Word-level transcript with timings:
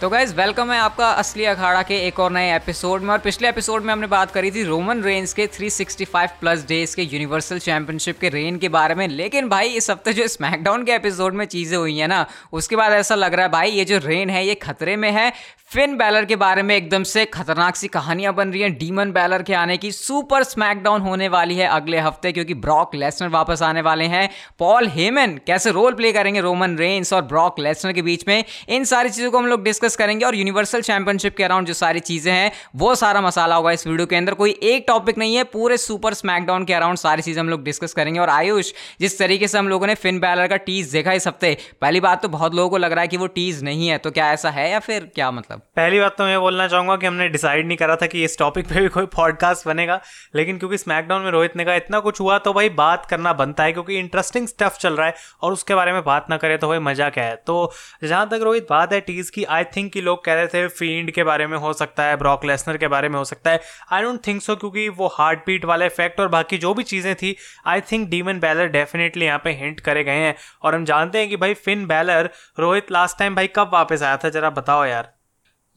तो 0.00 0.08
guys 0.08 0.34
welcome 0.34 0.72
है 0.72 0.78
आपका 0.78 1.10
असली 1.10 1.44
अखाड़ा 1.44 1.82
के 1.82 1.96
एक 2.06 2.20
और 2.20 2.30
नए 2.32 2.56
एपिसोड 2.56 3.02
में। 3.02 3.10
और 3.10 3.18
पिछले 3.18 3.48
एपिसोड 3.48 3.82
में 3.82 3.92
हमने 3.92 4.06
बात 4.06 4.30
करी 4.30 4.50
थी 4.50 4.64
रोमन 4.64 5.02
रेंज 5.02 5.32
के 5.32 5.46
365 5.46 6.30
प्लस 6.40 6.66
डेज़ 6.66 6.96
के 6.96 7.02
यूनिवर्सल 7.02 7.58
चैंपियनशिप 7.58 8.18
के 8.18 8.28
रेन 8.28 8.58
के 8.58 8.68
बारे 8.68 8.94
में। 8.94 9.08
लेकिन 9.08 9.48
भाई, 9.48 9.68
इस 9.68 9.90
हफ़्ते 9.90 10.12
जो 10.12 10.26
स्मैकडाउन 10.26 10.84
के 10.84 10.92
एपिसोड 10.92 11.34
में 11.34 11.44
चीज़ें 11.44 11.78
हुई 11.78 11.98
हैं 11.98 12.08
ना, 12.08 12.26
उसके 12.52 12.76
बाद 12.76 12.92
ऐसा 12.92 13.14
लग 13.14 13.34
रहा 13.34 13.46
है, 13.46 13.52
भाई, 13.52 13.70
ये 13.70 13.84
जो 13.84 13.98
रेन 13.98 14.30
है, 14.30 14.46
ये 14.46 14.54
खतरे 14.54 14.96
में 14.96 15.10
है। 15.10 15.32
फिन 15.66 15.96
बैलर 15.96 16.24
के 16.24 16.36
बारे 16.36 16.62
में 16.62 16.76
एकदम 16.76 17.02
से 17.02 17.24
खतरनाक 17.24 17.76
सी 17.76 17.88
कहानियाँ 17.88 18.34
बन 18.34 18.52
रही 18.52 18.62
हैं 18.62 18.78
डीमन 18.78 19.12
बैलर 19.12 19.42
के 19.42 19.54
आने 19.54 19.76
की। 19.76 19.92
सुपर 19.92 20.42
स्मैकडाउन 20.42 21.00
होने 21.00 21.28
वाली 21.28 21.54
है 21.54 21.66
अगले 21.66 21.98
हफ़्ते, 21.98 22.32
क्योंकि 22.32 22.54
ब्रॉक 22.54 22.94
लेसनर 22.94 23.28
वापस 23.28 23.62
आने 23.62 23.80
वाले 23.80 24.04
हैं। 24.04 24.30
पॉल 24.58 24.88
हेमन 24.88 25.40
कैसे 25.46 25.70
रोल 25.70 25.92
प्ले 25.92 26.12
करेंगे 26.12 26.40
रोमन 26.40 26.76
रेंस 26.76 27.12
और 27.12 27.22
ब्रॉक 27.22 27.60
लेसनर 27.60 27.92
के 27.92 28.02
बीच 28.02 28.24
में? 28.28 28.44
इन 28.68 28.84
सारी 28.84 29.10
चीज़ों 29.10 29.30
को 29.30 29.38
हम 29.38 29.46
लोग 29.46 29.64
डिस्कस 29.64 29.83
करेंगे 29.88 30.24
और 30.24 30.34
यूनिवर्सल 30.34 30.82
चैंपियनशिप 30.82 31.36
के 31.36 31.44
अराउंड 31.44 31.66
जो 31.66 31.74
सारी 31.74 32.00
चीज़ें 32.00 32.32
हैं, 32.32 32.50
वो 32.76 32.94
सारा 32.94 33.20
मसाला 33.20 33.56
होगा 33.56 33.70
इस 33.70 33.86
वीडियो 33.86 34.06
के 34.06 34.16
अंदर। 34.16 34.34
कोई 34.34 34.50
एक 34.64 34.84
टॉपिक 34.88 35.18
नहीं 35.18 35.34
है, 35.36 35.44
पूरे 35.44 35.76
सुपर 35.76 36.14
स्मैकडाउन 36.14 36.64
के 36.64 36.74
अराउंड 36.74 36.98
सारी 36.98 37.22
चीज़ें 37.22 37.40
हम 37.40 37.48
लोग 37.48 37.62
डिस्कस 37.64 37.92
करेंगे। 37.92 38.20
और 38.20 38.30
आयुष, 38.30 38.72
जिस 39.00 39.18
तरीके 39.18 39.48
से 39.48 39.58
हम 39.58 39.68
लोगों 39.68 39.86
ने 39.86 39.94
फिन 39.96 40.18
बैलर 40.20 40.46
का 40.46 40.56
टीज 40.58 40.90
देखा 40.92 41.12
इस 41.12 41.26
हफ़्ते, 41.28 41.56
पहली 41.80 42.00
बात 42.00 42.22
तो 42.22 42.28
बहुत 42.28 42.54
लोगों 42.54 42.70
को 42.70 42.76
लग 42.76 42.92
रहा 42.92 43.02
है 43.02 43.08
कि 43.08 43.16
वो 43.16 43.26
टीज 43.28 43.62
नहीं 43.64 43.88
है 43.88 43.98
तो 43.98 44.10
क्या 44.10 44.30
ऐसा 44.32 44.50
है 44.50 44.70
या 44.70 44.78
फिर 44.80 45.10
क्या 45.14 45.30
मतलब? 45.30 45.60
पहली 45.76 46.00
बात 46.00 46.16
तो 46.18 46.24
मैं 46.24 46.40
बोलना 46.40 46.68
चाहूँगा 46.68 46.96
कि 46.96 47.06
हमने 47.06 47.28
डिसाइड 47.28 47.66
नहीं 47.66 47.76
करा 47.76 47.96
था 47.96 48.06
कि 48.06 48.24
इस 48.24 48.38
टॉपिक 48.38 48.66
पे 48.66 48.80
भी 48.80 48.88
कोई 48.88 49.06
पॉडकास्ट 49.14 49.66
बनेगा, 49.68 50.00
लेकिन 50.36 50.58
क्योंकि 50.58 50.78
स्मैकडाउन 50.78 51.22
में 51.22 51.30
रोहित 51.30 51.56
ने 51.56 51.64
कहा, 51.64 51.74
इतना 51.74 52.00
कुछ 52.00 52.20
हुआ 52.20 52.38
तो 52.38 52.52
भाई 52.52 52.68
बात 52.76 53.06
करना 53.06 53.32
बनता 53.34 53.64
है, 53.64 53.72
क्योंकि 53.72 53.98
इंटरेस्टिंग 53.98 54.48
स्टफ़ 54.48 54.78
चल 54.78 54.96
रहा 54.96 55.06
है, 55.06 55.14
और 55.42 55.52
उसके 55.52 55.74
बारे 55.74 55.92
में 55.92 56.02
बात 56.04 56.26
ना 56.30 56.36
करें 56.36 56.58
तो 56.58 56.68
भाई 56.68 56.78
मज़ा 56.80 57.08
क्या 57.10 57.24
है? 57.24 57.36
तो 57.36 57.72
जहाँ 58.04 58.28
तक 58.28 58.40
रोहित 58.42 58.66
बात 58.70 58.92
है 58.92 59.00
टीज 59.02 59.30
की 59.30 59.44
आई 59.46 59.64
थिंक 59.76 59.92
कि 59.92 60.00
लोग 60.00 60.24
कह 60.24 60.34
रहे 60.34 60.46
थे 60.46 60.66
फ़ील्ड 60.68 61.10
के 61.10 61.24
बारे 61.24 61.46
में 61.46 61.56
हो 61.58 61.72
सकता 61.72 62.02
है 62.02 62.16
ब्रॉक 62.16 62.44
लेसनर 62.44 62.76
के 62.76 62.88
बारे 62.88 63.08
में 63.08 63.18
हो 63.18 63.24
सकता 63.24 63.50
है। 63.50 63.60
आई 63.92 64.02
डोंट 64.02 64.26
थिंक 64.26 64.42
सो 64.42 64.56
क्योंकि 64.56 64.88
वो 64.90 65.06
हार्ट 65.08 65.46
बीट 65.46 65.64
वाला 65.64 65.86
इफ़ेक्ट 65.86 66.20
और 66.20 66.28
बाकी 66.28 66.58
जो 66.58 66.74
भी 66.74 66.82
चीज़ें 66.84 67.14
थी 67.14 67.34
I 67.66 67.80
think 67.92 68.08
Demon 68.10 68.40
Balor 68.40 68.68
definitely 68.70 69.24
यहाँ 69.24 69.40
पे 69.44 69.52
हिंट 69.54 69.80
करे 69.80 70.04
गए 70.04 70.18
हैं। 70.18 70.34
और 70.62 70.74
हम 70.74 70.84
जानते 70.84 71.18
हैं 71.18 71.28
कि 71.28 71.36
भाई 71.36 71.54
Finn 71.56 71.86
Balor 71.86 72.30
Rohit 72.58 72.92
last 72.92 73.18
time 73.18 73.34
भाई 73.34 73.50
कब 73.56 73.70
वापस 73.72 74.02
आया 74.02 74.16
था? 74.16 74.28
जरा 74.28 74.50
बताओ 74.52 74.84
यार। 74.84 75.13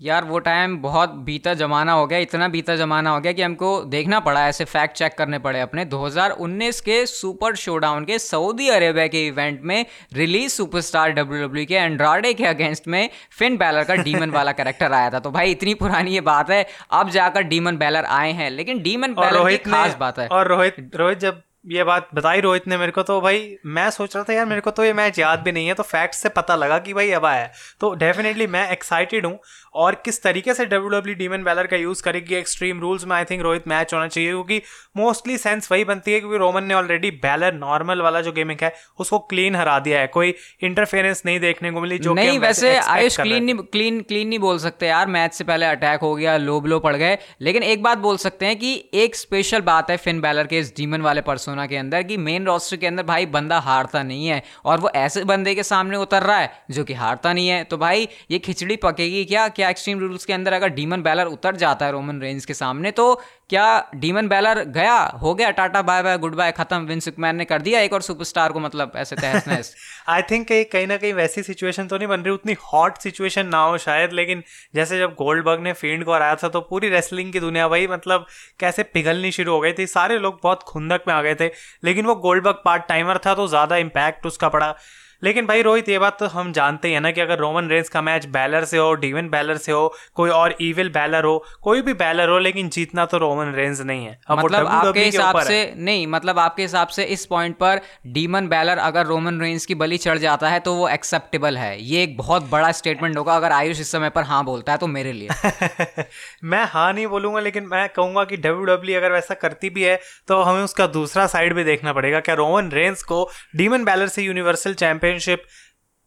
यार 0.02 0.24
वो 0.24 0.40
टाइम 0.40 0.78
बहुत 0.78 1.10
बीता 1.10 1.54
जमाना 1.54 1.92
हो 1.92 2.08
गया 2.08 2.20
इतना 2.20 2.48
बीता 2.48 2.76
जमाना 2.76 3.10
हो 3.10 3.20
गया 3.20 3.32
कि 3.32 3.42
हमको 3.42 3.82
देखना 3.82 4.20
पड़ा 4.20 4.48
ऐसे 4.48 4.66
फैक्ट 4.66 4.96
चेक 4.96 5.14
करने 5.18 5.40
पड़े 5.40 5.62
अपने। 5.62 5.86
2019 5.86 6.82
के 6.82 7.06
सुपर 7.06 7.56
शोडाउन 7.56 8.06
के 8.06 8.20
सऊदी 8.20 8.68
अरेबिया 8.70 9.08
के 9.08 9.28
इवेंट 9.28 9.62
में 9.62 9.86
रिलीज़ 10.14 10.52
सुपरस्टार 10.52 11.12
डब्ल्यू 11.12 11.66
के 11.66 11.76
एंड्राडे 11.76 12.34
के 12.34 12.46
अगेंस्ट 12.46 12.88
में 12.88 13.10
फिन 13.32 13.58
बैलर 13.58 13.84
का 13.84 13.96
डीमन 13.96 14.30
वाला 14.30 14.52
कैरेक्टर 14.52 14.94
आया 14.94 15.10
था। 15.10 15.20
तो 15.20 15.32
भाई 15.32 15.52
इतनी 15.52 15.74
पुरानी 15.74 16.12
ये 16.12 16.22
बात 16.22 16.52
है 16.52 16.66
अब 16.92 17.10
जाकर 17.10 17.42
डीमन 17.42 17.78
बैलर 17.78 18.06
आए 18.06 18.32
हैं। 18.32 18.50
लेकिन 18.50 18.82
डीमन 18.82 19.14
बैलर 19.14 19.50
की 19.50 19.58
खास 19.58 19.98
बात 20.00 20.20
है। 20.20 20.28
और 20.28 20.48
रोहित 20.48 20.92
रोहित 20.96 21.20
जब 21.20 21.42
ये 21.68 21.84
बात 21.84 22.10
बताई 22.16 22.42
रोहित 22.42 22.68
ने 22.68 22.78
मेरे 22.78 22.92
को 22.92 23.02
तो 23.04 23.20
भाई 23.22 23.56
मैं 23.66 23.90
सोच 23.90 24.16
रहा 24.16 24.24
था 24.24 24.34
यार 24.34 24.46
मेरे 24.46 24.62
को 24.62 24.72
तो 24.72 24.84
ये 24.86 24.94
मैच 24.94 25.20
याद 25.20 25.40
भी 25.40 25.52
नहीं 25.52 25.68
है। 25.68 25.74
तो 25.74 25.84
फैक्ट 25.84 26.16
से 26.16 26.30
पता 26.30 26.56
लगा 26.56 26.78
कि 26.80 26.94
भाई 26.94 27.12
अब 27.12 27.26
आया 27.26 27.50
तो 27.80 27.94
डेफिनेटली 27.96 28.48
मैं 28.48 28.70
एक्साइटेड 28.72 29.26
हूँ 29.26 29.40
और 29.76 29.96
किस 30.06 30.22
तरीके 30.24 30.54
से 30.54 30.66
डब्ल्यू 30.66 30.90
डब्ल्यू 30.90 31.16
डीमन 31.16 31.44
बैलर 31.44 31.68
का 31.68 31.78
यूज़ 31.78 32.04
करेगी 32.04 32.36
एक्सट्रीम 32.36 32.80
रूल्स 32.80 33.06
में 33.06 33.16
आई 33.16 33.24
थिंक 33.24 33.42
रोहित 33.42 33.68
मैच 33.68 33.94
होना 33.94 34.08
चाहिए 34.08 34.30
क्योंकि 34.30 34.62
मोस्टली 34.98 35.38
सेंस 35.38 35.72
वही 35.72 35.84
बनती 35.86 36.14
है 36.14 36.20
क्योंकि 36.20 36.38
रोमन 36.38 36.64
ने 36.64 36.74
ऑलरेडी 36.74 37.12
बैलर 37.26 37.54
नॉर्मल 37.54 38.02
वाला 38.02 38.22
जो 38.22 38.32
गेमिंग 38.32 38.64
है 38.64 38.74
उसको 39.00 39.20
क्लीन 39.20 39.56
हरा 39.56 39.78
दिया 39.80 40.00
है। 40.00 40.08
कोई 40.08 40.34
इंटरफेरेंस 40.62 41.22
नहीं 41.26 41.40
देखने 41.40 41.72
को 41.72 41.82
मिली 41.82 42.00
जो 42.00 42.14
नहीं 42.14 42.40
वैसे 42.40 42.76
आयुष 42.78 43.20
क्लीन 43.20 43.44
नहीं 43.44 43.56
क्लीन 43.58 44.02
क्लीन 44.02 44.28
नहीं 44.28 44.40
बोल 44.40 44.58
सकते 44.60 44.88
यार 44.88 45.08
मैच 45.08 45.34
से 45.34 45.44
पहले 45.44 45.66
अटैक 45.66 46.02
हो 46.02 46.14
गया 46.16 46.38
लो 46.38 46.60
ब्लो 46.62 46.80
पड़ 46.80 46.96
गए। 46.96 47.18
लेकिन 47.42 47.64
एक 47.64 47.84
बात 47.84 47.98
बोल 47.98 48.18
सकते 48.18 48.46
हैं 48.46 48.56
कि 48.56 48.74
एक 48.94 49.16
स्पेशल 49.16 49.62
बात 49.62 49.92
है 49.92 49.98
फिन 49.98 50.22
बैलर 50.22 50.48
के 50.48 50.60
इस 50.60 50.74
डीमन 50.78 51.02
वाले 51.02 51.22
पर्सोना 51.22 51.57
के 51.66 51.78
अंदर 51.78 52.04
कि 52.04 52.18
मेन 52.18 52.46
रोस्टर 52.46 52.78
के 52.78 52.88
अंदर 52.88 53.04
भाई 53.04 53.26
बंदा 53.26 53.60
हारता 53.60 54.04
नहीं 54.04 54.28
है 54.28 54.44
और 54.66 54.80
वो 54.80 54.90
ऐसे 54.96 55.24
बंदे 55.24 55.56
के 55.56 55.64
सामने 55.64 55.98
उतर 55.98 56.24
रहा 56.24 56.38
है 56.38 56.52
जो 56.72 56.84
कि 56.84 56.94
हारता 56.94 57.34
नहीं 57.34 57.48
है। 57.48 57.64
तो 57.64 57.78
भाई 57.78 58.08
ये 58.32 58.40
खिचड़ी 58.40 58.76
पकेगी 58.76 59.26
क्या? 59.26 59.48
क्या 59.48 59.70
एक्सट्रीम 59.70 60.00
रूल्स 60.00 60.26
के 60.26 60.34
अंदर 60.34 60.54
अगर 60.54 60.70
डीमन 60.70 61.02
बैलर 61.02 61.26
उतर 61.26 61.56
जाता 61.56 61.86
है 61.86 61.92
रोमन 61.92 62.20
रेंज 62.20 62.46
के 62.46 62.54
सामने 62.54 62.92
तो 62.92 63.22
क्या 63.50 63.66
डीमन 63.96 64.28
बैलर 64.28 64.64
गया? 64.68 64.96
हो 65.22 65.34
गया 65.36 65.50
tata 65.52 65.82
bye 65.82 66.02
bye 66.04 66.18
good 66.18 66.36
bye 66.36 66.52
खत्म 66.52 66.78
विंस 66.86 67.10
मैन 67.20 67.36
ने 67.36 67.46
कर 67.46 67.62
दिया 67.62 67.80
एक 67.80 67.94
और 67.94 68.02
सुपरस्टार 68.02 68.52
को 68.52 68.60
मतलब 68.60 68.92
ऐसे 68.96 69.16
तहस 69.16 69.48
नहस। 69.48 69.74
आई 70.10 70.22
थिंक 70.22 70.48
कहीं 70.72 70.88
ना 70.88 70.98
कहीं 70.98 71.14
वैसी 71.14 71.44
सिचुएशन 71.44 71.88
तो 71.88 71.98
नहीं 71.98 72.08
बन 72.08 72.22
रही, 72.22 72.34
उतनी 72.34 72.56
हॉट 72.64 72.98
सिचुएशन 72.98 73.48
ना 73.48 73.64
हो 73.64 73.78
शायद, 73.78 74.14
लेकिन 74.14 74.44
जैसे 74.76 75.00
जब 75.00 75.14
गोल्ड 75.14 75.46
बग 75.46 75.60
ने 75.60 75.74
फ़ील्ड 75.74 76.06
को 76.06 76.14
हराया 76.14 76.36
था 76.36 76.50
तो 76.50 76.62
पूरी 76.62 76.90
रेसलिंग 76.90 77.32
की 77.34 77.40
दुनिया 77.40 77.68
भाई 77.68 77.88
मतलब 77.88 78.26
कैसे 78.60 78.84
पिघलनी 78.86 79.32
शुरू 79.32 79.52
हो 79.52 79.60
गई 79.60 79.74
थी। 79.74 79.88
सारे 79.88 80.20
लोग 80.20 80.40
बहुत 80.44 80.64
खुंदक 80.64 81.04
में 81.08 81.14
आ 81.16 81.22
गए 81.22 81.36
थे, 81.36 81.52
लेकिन 81.84 82.06
वो 82.06 82.16
गोल्ड 82.18 82.44
बग 82.44 82.62
पार्ट 82.66 82.88
टाइमर 82.88 83.18
था 83.26 83.36
तो 83.36 83.48
ज़्यादा 83.48 83.78
इम्पैक्ट 83.78 84.26
उसका 84.26 84.50
पड़ा। 84.50 84.76
लेकिन 85.24 85.46
भाई 85.46 85.62
रोहित 85.62 85.90
ये 85.90 86.00
बात 86.00 86.20
तो 86.20 86.28
हम 86.28 86.52
जानते 86.52 86.92
हैं 86.92 87.02
ना 87.02 87.12
कि 87.12 87.22
अगर 87.22 87.38
रोमन 87.38 87.70
रेंस 87.70 87.90
का 87.90 88.02
मैच 88.02 88.26
बैलर 88.26 88.66
से 88.66 88.78
हो 88.78 88.94
डीवन 88.96 89.30
बैलर 89.30 89.58
से 89.58 89.72
हो 89.72 89.94
कोई 90.14 90.30
और 90.30 90.56
इविल 90.62 90.90
बैलर 90.90 91.24
हो 91.24 91.38
कोई 91.62 91.82
भी 91.82 91.94
बैलर 91.94 92.30
हो 92.30 92.38
लेकिन 92.40 92.70
जीतना 92.70 93.06
तो 93.06 93.18
रोमन 93.18 93.54
रेंस 93.54 93.82
नहीं 93.82 94.06
है 94.06 94.20
अब 94.28 94.40
मतलब 94.40 94.68
आपके 94.68 95.04
हिसाब 95.06 95.40
से 95.42 95.74
नहीं 95.78 96.08
मतलब 96.08 96.40
आपके 96.40 96.62
हिसाब 96.62 96.88
से 96.88 97.04
इस 97.04 97.26
पॉइंट 97.26 97.56
पर 97.56 97.82
डीमन 98.08 98.48
बैलर 98.48 98.78
अगर 98.78 99.06
रोमन 99.06 99.42
रेंस 99.42 99.66
की 99.66 99.76
बलि 99.76 99.98
चढ़ 99.98 100.18
जाता 100.18 100.50
है 100.50 100.60
तो 100.60 100.74
वो 100.74 100.88
एक्सेप्टेबल 100.90 101.58
है। 101.58 101.82
ये 101.82 102.04
एक 102.04 102.18
बहुत 102.18 102.50
बड़ा 102.50 102.72
स्टेटमेंट 102.72 103.18
होगा 103.18 103.36
अगर 103.36 103.52
आयुष 103.52 103.80
इस 103.80 103.92
समय 103.92 104.10
पर 104.10 104.24
हाँ 104.24 104.44
बोलता 104.46 104.72
है 104.72 104.78
तो 104.78 104.88
मेरे 104.88 105.12
लिए। 105.14 105.30
मैं 106.44 106.64
हाँ 106.66 106.92
नहीं 106.94 107.08
बोलूँगा 107.08 107.40
लेकिन 107.40 107.64
मैं 107.64 107.88
कहूँगा 107.90 108.24
कि 108.24 108.38
डब्ल्यू 108.38 108.66
डब्ल्यू 108.66 108.96
e 108.96 108.98
अगर 108.98 109.12
वैसा 109.12 109.34
करती 109.34 109.70
भी 109.70 109.84
है 109.84 110.00
तो 110.28 110.42
हमें 110.42 110.62
उसका 110.64 110.88
दूसरा 110.88 111.28
साइड 111.28 111.54
भी 111.54 111.64
देखना 111.64 111.94
पड़ेगा। 111.94 112.20
क्या 112.20 112.36
रोमन 112.36 112.70
रेंस 112.72 113.04
को 113.04 113.30
डीमन 113.56 113.84
बैलर 113.84 114.08
से 114.08 114.24
यूनिवर्सल 114.24 114.74
चैंपियन 114.74 115.07
चैंपियनशिप 115.08 115.44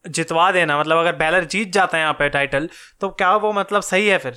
जितवा 0.08 0.50
देना 0.52 0.80
मतलब 0.80 0.96
अगर 0.96 1.16
बैलर 1.16 1.44
जीत 1.44 1.72
जाता 1.72 1.96
है 1.96 2.02
यहाँ 2.02 2.14
पे 2.14 2.28
टाइटल 2.28 2.68
तो 3.00 3.08
क्या 3.08 3.36
वो 3.36 3.52
मतलब 3.52 3.82
सही 3.82 4.08
है 4.08 4.18
फिर? 4.18 4.34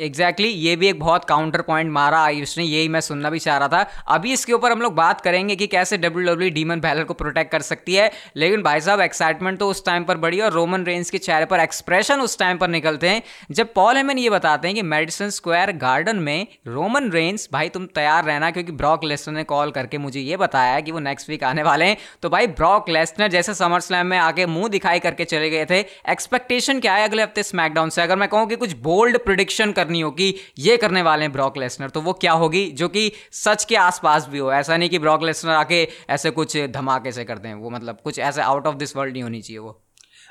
एग्जैक्टली 0.00 0.46
exactly, 0.46 0.66
ये 0.66 0.76
भी 0.76 0.88
एक 0.88 0.98
बहुत 1.00 1.24
काउंटर 1.24 1.60
पॉइंट 1.60 1.90
मारा 1.90 2.18
आयुष 2.20 2.56
ने 2.58 2.64
यही 2.64 2.88
मैं 2.88 3.00
सुनना 3.00 3.28
भी 3.30 3.38
चाह 3.38 3.56
रहा 3.58 3.68
था। 3.68 3.86
अभी 4.08 4.32
इसके 4.32 4.52
ऊपर 4.52 4.72
हम 4.72 4.80
लोग 4.80 4.94
बात 4.94 5.20
करेंगे 5.20 5.54
कि 5.56 5.66
कैसे 5.66 5.96
डब्ल्यू 5.98 6.26
डब्ल्यू 6.26 6.50
डीमन 6.50 6.80
बैलर 6.80 7.04
को 7.04 7.14
प्रोटेक्ट 7.14 7.50
कर 7.52 7.62
सकती 7.62 7.94
है। 7.94 8.10
लेकिन 8.36 8.62
भाई 8.62 8.80
साहब 8.80 9.00
एक्साइटमेंट 9.00 9.58
तो 9.58 9.68
उस 9.68 9.84
टाइम 9.86 10.04
पर 10.04 10.16
बढ़ी 10.16 10.40
और 10.40 10.52
रोमन 10.52 10.84
रेंज 10.84 11.10
के 11.10 11.18
चेहरे 11.18 11.44
पर 11.44 11.60
एक्सप्रेशन 11.60 12.20
उस 12.20 12.38
टाइम 12.38 12.58
पर 12.58 12.68
निकलते 12.68 13.08
हैं। 13.08 13.22
जब 13.50 13.72
पॉल 13.74 13.96
हेमन 13.96 14.18
ये 14.18 14.30
बताते 14.30 14.68
हैं 14.68 14.74
कि 14.74 14.82
मेडिसन 14.84 15.30
स्क्वायर 15.30 15.72
गार्डन 15.76 16.16
में 16.18 16.46
रोमन 16.66 17.10
रेंज 17.10 17.48
भाई 17.52 17.68
तुम 17.68 17.86
तैयार 17.94 18.24
रहना 18.24 18.50
क्योंकि 18.50 18.72
ब्रॉक 18.74 19.04
लेसनर 19.04 19.34
ने 19.34 19.44
कॉल 19.44 19.70
करके 19.70 19.98
मुझे 19.98 20.20
ये 20.20 20.36
बताया 20.36 20.78
कि 20.80 20.92
वो 20.92 20.98
नेक्स्ट 20.98 21.30
वीक 21.30 21.44
आने 21.44 21.62
वाले 21.62 21.84
हैं। 21.84 21.96
तो 22.22 22.30
भाई 22.30 22.46
ब्रॉक 22.46 22.90
लेसनर 22.90 23.28
जैसे 23.28 23.54
समर 23.54 23.80
स्लैम 23.80 24.06
में 24.06 24.18
आके 24.18 24.46
मुँह 24.48 24.68
दिखाई 24.68 24.98
करके 24.98 25.24
चले 25.24 25.50
गए 25.50 25.64
थे। 25.64 25.80
एक्सपेक्टेशन 26.10 26.80
क्या 26.80 26.94
है 26.94 27.08
अगले 27.08 27.22
हफ़्ते 27.22 27.42
स्मैकडाउन 27.42 27.90
से? 27.90 28.02
अगर 28.02 28.16
मैं 28.16 28.28
कहूँ 28.28 28.46
कि 28.46 28.56
कुछ 28.56 28.72
बोल्ड 28.82 29.18
प्रिडिक्शन 29.18 29.72
करनी 29.86 30.00
होगी, 30.00 30.34
ये 30.58 30.76
करने 30.76 31.02
वाले 31.02 31.22
हैं 31.22 31.32
ब्रॉक 31.32 31.58
लेसनर। 31.58 31.90
तो 31.90 32.00
वो 32.00 32.12
क्या 32.12 32.32
होगी? 32.32 32.70
जो 32.70 32.88
कि 32.88 33.12
सच 33.32 33.64
के 33.64 33.76
आसपास 33.76 34.28
भी 34.28 34.38
हो। 34.38 34.52
ऐसा 34.52 34.76
नहीं 34.76 34.90
कि 34.90 34.98
ब्रॉक 34.98 35.22
लेसनर 35.22 35.52
आके 35.52 35.88
ऐसे 36.10 36.30
कुछ 36.30 36.56
धमाके 36.58 37.12
से 37.12 37.24
करते 37.24 37.48
हैं। 37.48 37.54
वो 37.54 37.70
मतलब 37.70 38.00
कुछ 38.04 38.18
ऐसे 38.18 38.42
आउट 38.42 38.66
ऑफ़ 38.66 38.76
दिस 38.76 38.96
वर्ल्ड 38.96 39.12
नहीं 39.12 39.22
होनी 39.22 39.42
चाहिए 39.42 39.58
वो। 39.58 39.85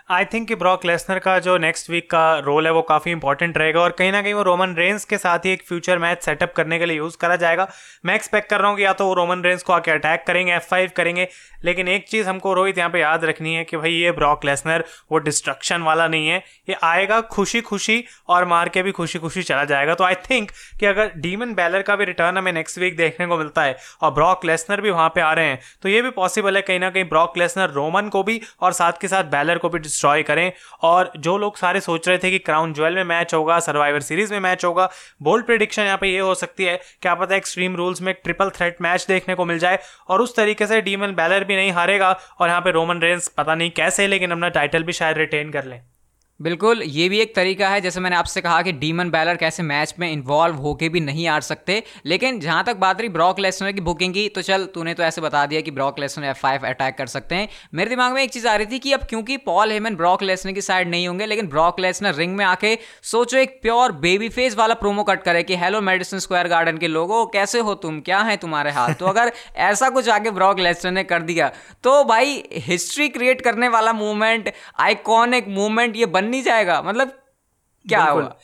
आई 0.10 0.26
थिंक 0.26 0.48
कि 0.48 0.56
ब्रॉक 0.56 0.84
लेसनर 0.86 1.20
का 1.20 1.38
जो 1.40 1.58
नेक्स्ट 1.58 1.90
वीक 1.90 2.10
का 2.10 2.38
रोल 2.40 2.66
है 2.66 2.72
वो 2.74 2.82
काफ़ी 2.82 3.12
इंपॉर्टेंट 3.12 3.58
रहेगा 3.58 3.80
और 3.82 3.92
कहीं 3.92 4.12
ना 4.12 4.22
कहीं 4.22 4.34
वो 4.34 4.42
रोमन 4.44 4.76
रेंस 4.76 5.06
के 5.06 5.18
साथ 5.18 5.46
ही 5.46 5.52
एक 5.52 5.62
फ्यूचर 5.68 6.00
मैच 6.00 6.22
सेटअप 6.24 6.52
करने 6.56 6.78
के 6.80 6.86
लिए 6.86 6.98
यूज़ 6.98 7.16
करा 7.18 7.36
जाएगा। 7.36 7.68
मैं 8.06 8.16
एक्सपेक्ट 8.16 8.50
कर 8.50 8.60
रहा 8.60 8.70
हूँ 8.70 8.78
कि 8.78 8.84
या 8.84 8.92
तो 8.94 9.06
वो 9.08 9.14
रोमन 9.14 9.42
रेंस 9.44 9.64
को 9.64 9.74
आके 9.74 9.92
अटैक 9.92 10.24
करेंगे 10.28 10.54
एफ़ 10.54 10.64
फाइव 10.64 10.92
करेंगे, 10.98 11.28
लेकिन 11.64 11.88
एक 11.88 12.08
चीज़ 12.10 12.28
हमको 12.30 12.54
रोहित 12.54 12.78
यहाँ 12.78 12.90
पे 12.90 13.00
याद 13.00 13.26
रखनी 13.26 13.54
है 13.56 13.64
कि 13.64 13.78
भाई 13.78 13.92
ये 13.92 14.12
ब्रॉक 14.12 14.46
लेसनर 14.46 14.84
वो 15.12 15.18
डिस्ट्रक्शन 15.20 15.82
वाला 15.82 16.08
नहीं 16.08 16.28
है। 16.28 16.38
ये 16.70 16.76
आएगा 16.84 17.20
खुशी 17.24 17.62
खुशी 17.62 18.04
और 18.30 18.46
मार 18.46 18.70
के 18.70 18.84
भी 18.84 18.92
खुशी 18.92 19.20
खुशी 19.20 19.44
चला 19.44 19.64
जाएगा। 19.66 19.96
तो 19.96 20.04
आई 20.04 20.16
थिंक 20.30 20.52
कि 20.80 20.86
अगर 20.86 21.12
डीमन 21.18 21.54
बैलर 21.54 21.82
का 21.82 21.96
भी 21.96 22.06
रिटर्न 22.06 22.38
हमें 22.38 22.52
नेक्स्ट 22.54 22.80
वीक 22.80 22.98
देखने 22.98 23.28
को 23.28 23.38
मिलता 23.38 23.64
है 23.64 23.76
और 24.02 24.12
ब्रॉक 24.12 24.46
लेसनर 24.46 24.82
भी 24.82 24.90
वहाँ 24.92 25.10
पर 25.10 25.22
आ 25.22 25.34
रहे 25.34 25.46
हैं 25.46 25.60
तो 25.84 25.90
ये 25.90 26.02
भी 26.02 26.10
पॉसिबल 26.12 26.56
है 26.56 26.62
कहीं 26.62 26.80
ना 26.80 26.90
कहीं 26.90 27.10
ब्रॉक 27.10 27.38
लेसनर 27.38 27.70
रोमन 27.72 28.10
को 28.10 28.24
भी 28.24 28.40
और 28.62 28.74
साथ 28.74 29.02
के 29.02 29.08
साथ 29.08 29.32
बैलर 29.32 29.58
को 29.58 29.70
भी 29.70 29.94
डिस्ट्रॉय 29.96 30.24
करें। 30.24 30.52
और 30.84 31.12
जो 31.18 31.38
लोग 31.38 31.58
सारे 31.58 31.80
सोच 31.82 32.08
रहे 32.08 32.18
थे 32.18 32.32
कि 32.32 32.40
क्राउन 32.42 32.74
ज्वेल 32.74 32.96
में 32.96 33.04
मैच 33.06 33.34
होगा 33.34 33.60
सर्वाइवर 33.62 34.00
सीरीज़ 34.02 34.34
में 34.34 34.40
मैच 34.40 34.66
होगा 34.66 34.90
बोल्ड 35.22 35.46
प्रिडिक्शन 35.46 35.84
यहाँ 35.84 35.98
पे 35.98 36.08
ये 36.08 36.20
हो 36.20 36.36
सकती 36.36 36.66
है 36.66 36.80
क्या 37.02 37.16
पता 37.16 37.36
एक्सट्रीम 37.36 37.76
रूल्स 37.76 38.02
में 38.02 38.14
ट्रिपल 38.14 38.50
थ्रेट 38.50 38.82
मैच 38.82 39.06
देखने 39.08 39.36
को 39.36 39.46
मिल 39.46 39.60
जाए 39.60 39.80
और 40.10 40.22
उस 40.22 40.36
तरीके 40.36 40.68
से 40.68 40.82
डीमन 40.82 41.16
बैलर 41.16 41.44
भी 41.44 41.56
नहीं 41.56 41.72
हारेगा 41.72 42.12
और 42.40 42.50
यहाँ 42.50 42.62
पे 42.62 42.72
रोमन 42.72 43.02
रेंस 43.02 43.28
पता 43.28 43.56
नहीं 43.56 43.72
कैसे, 43.72 44.08
लेकिन 44.08 44.32
अपना 44.32 44.50
टाइटल 44.50 44.84
भी 44.84 44.94
शायद 44.94 45.18
रिटेन 45.18 45.52
कर 45.52 45.66
लें। 45.66 45.82
बिल्कुल, 46.40 46.82
ये 46.84 47.08
भी 47.10 47.20
एक 47.20 47.34
तरीका 47.36 47.68
है, 47.70 47.82
जैसे 47.82 48.00
मैंने 48.00 48.16
आपसे 48.16 48.42
कहा 48.42 48.62
कि 48.62 48.72
डीमन 48.72 49.10
बैलर 49.10 49.36
कैसे 49.36 49.64
मैच 49.64 49.94
में 50.00 50.12
इन्वॉल्व 50.12 50.56
होके 50.56 50.88
भी 50.90 51.00
नहीं 51.00 51.28
आ 51.28 51.40
सकते, 51.40 51.82
लेकिन 52.06 52.40
जहाँ 52.40 52.64
तक 52.64 52.76
बात 52.76 53.00
रही 53.00 53.10
ब्रॉक 53.10 53.40
लेसनर 53.40 53.72
की 53.72 53.82
बुकिंग 53.82 54.14
की 54.14 54.28
तो 54.30 54.42
चल, 54.42 54.66
तूने 54.66 54.94
तो 54.94 55.04
ऐसे 55.04 55.22
बता 55.22 55.46
दिया 55.46 55.62
कि 55.62 55.72
Brock 55.72 56.00
Lesnar 56.00 56.26
F 56.26 56.38
five 56.38 56.66
attack 56.68 56.98
कर 56.98 57.08
सकते 57.08 57.36
हैं। 57.36 57.48
मेरे 57.74 57.90
दिमाग 57.90 58.14
में 58.14 58.22
एक 58.24 58.32
चीज़ 58.32 58.48
आ 58.48 58.56
रही 58.56 58.66
थी 58.66 58.80
कि 58.80 58.92
अब 58.94 59.04
क्योंकि 59.10 59.38
पॉल 59.38 59.72
हेमन 59.72 59.96
ब्रॉक 59.96 60.24
लेसनर 60.24 60.52
की 60.52 60.62
साइड 60.62 60.90
नहीं 60.90 61.08
होंगे, 61.08 61.26
लेकिन 61.26 61.48
ब्रॉक 61.48 61.80
लेसनर 61.80 62.16
रिंग 62.16 62.36
में 62.36 62.44
आके 62.46 62.78
सोचो 63.04 63.38
एक 63.38 63.58
प्योर 63.62 63.92
बेबी 64.02 64.30
फेस 64.30 64.58
वाला 64.58 64.74
प्रोमो 64.76 65.04
कट 65.04 65.24
करे 65.24 65.44
कि 65.44 65.56
हेलो 65.56 65.82
मेडिसन 65.82 66.20
स्क्वायर 66.20 66.48
गार्डन 66.48 66.78
के 66.78 66.88
लोगो, 66.88 67.26
कैसे 67.28 67.60
हो 67.60 67.76
तुम? 67.78 68.00
क्या 68.02 68.20
है 68.20 68.38
तुम्हारे 68.38 68.72
हाथ 68.72 68.94
तो 68.94 69.06
अगर 69.06 69.32
ऐसा 69.70 69.90
कुछ 69.90 70.10
आगे 70.10 70.32
ब्रॉक 70.32 70.60
लेसनर 70.60 70.92
ने 70.92 71.04
कर 71.06 71.22
दिया 71.22 71.52
तो 71.84 72.04
भाई 72.04 72.44
हिस्ट्री 72.68 73.10
क्रिएट 73.10 73.42
करने 73.42 73.68
वाला 73.70 73.94
मूवमेंट 73.94 74.52
आइकॉनिक 74.80 75.48
मूवमेंट 75.50 75.96
ये 75.96 76.06
बन 76.08 76.24
नहीं 76.28 76.44
जाएगा। 76.44 76.82
मतलब 76.82 77.10
क्या 77.88 78.04
हुआ? 78.04 78.38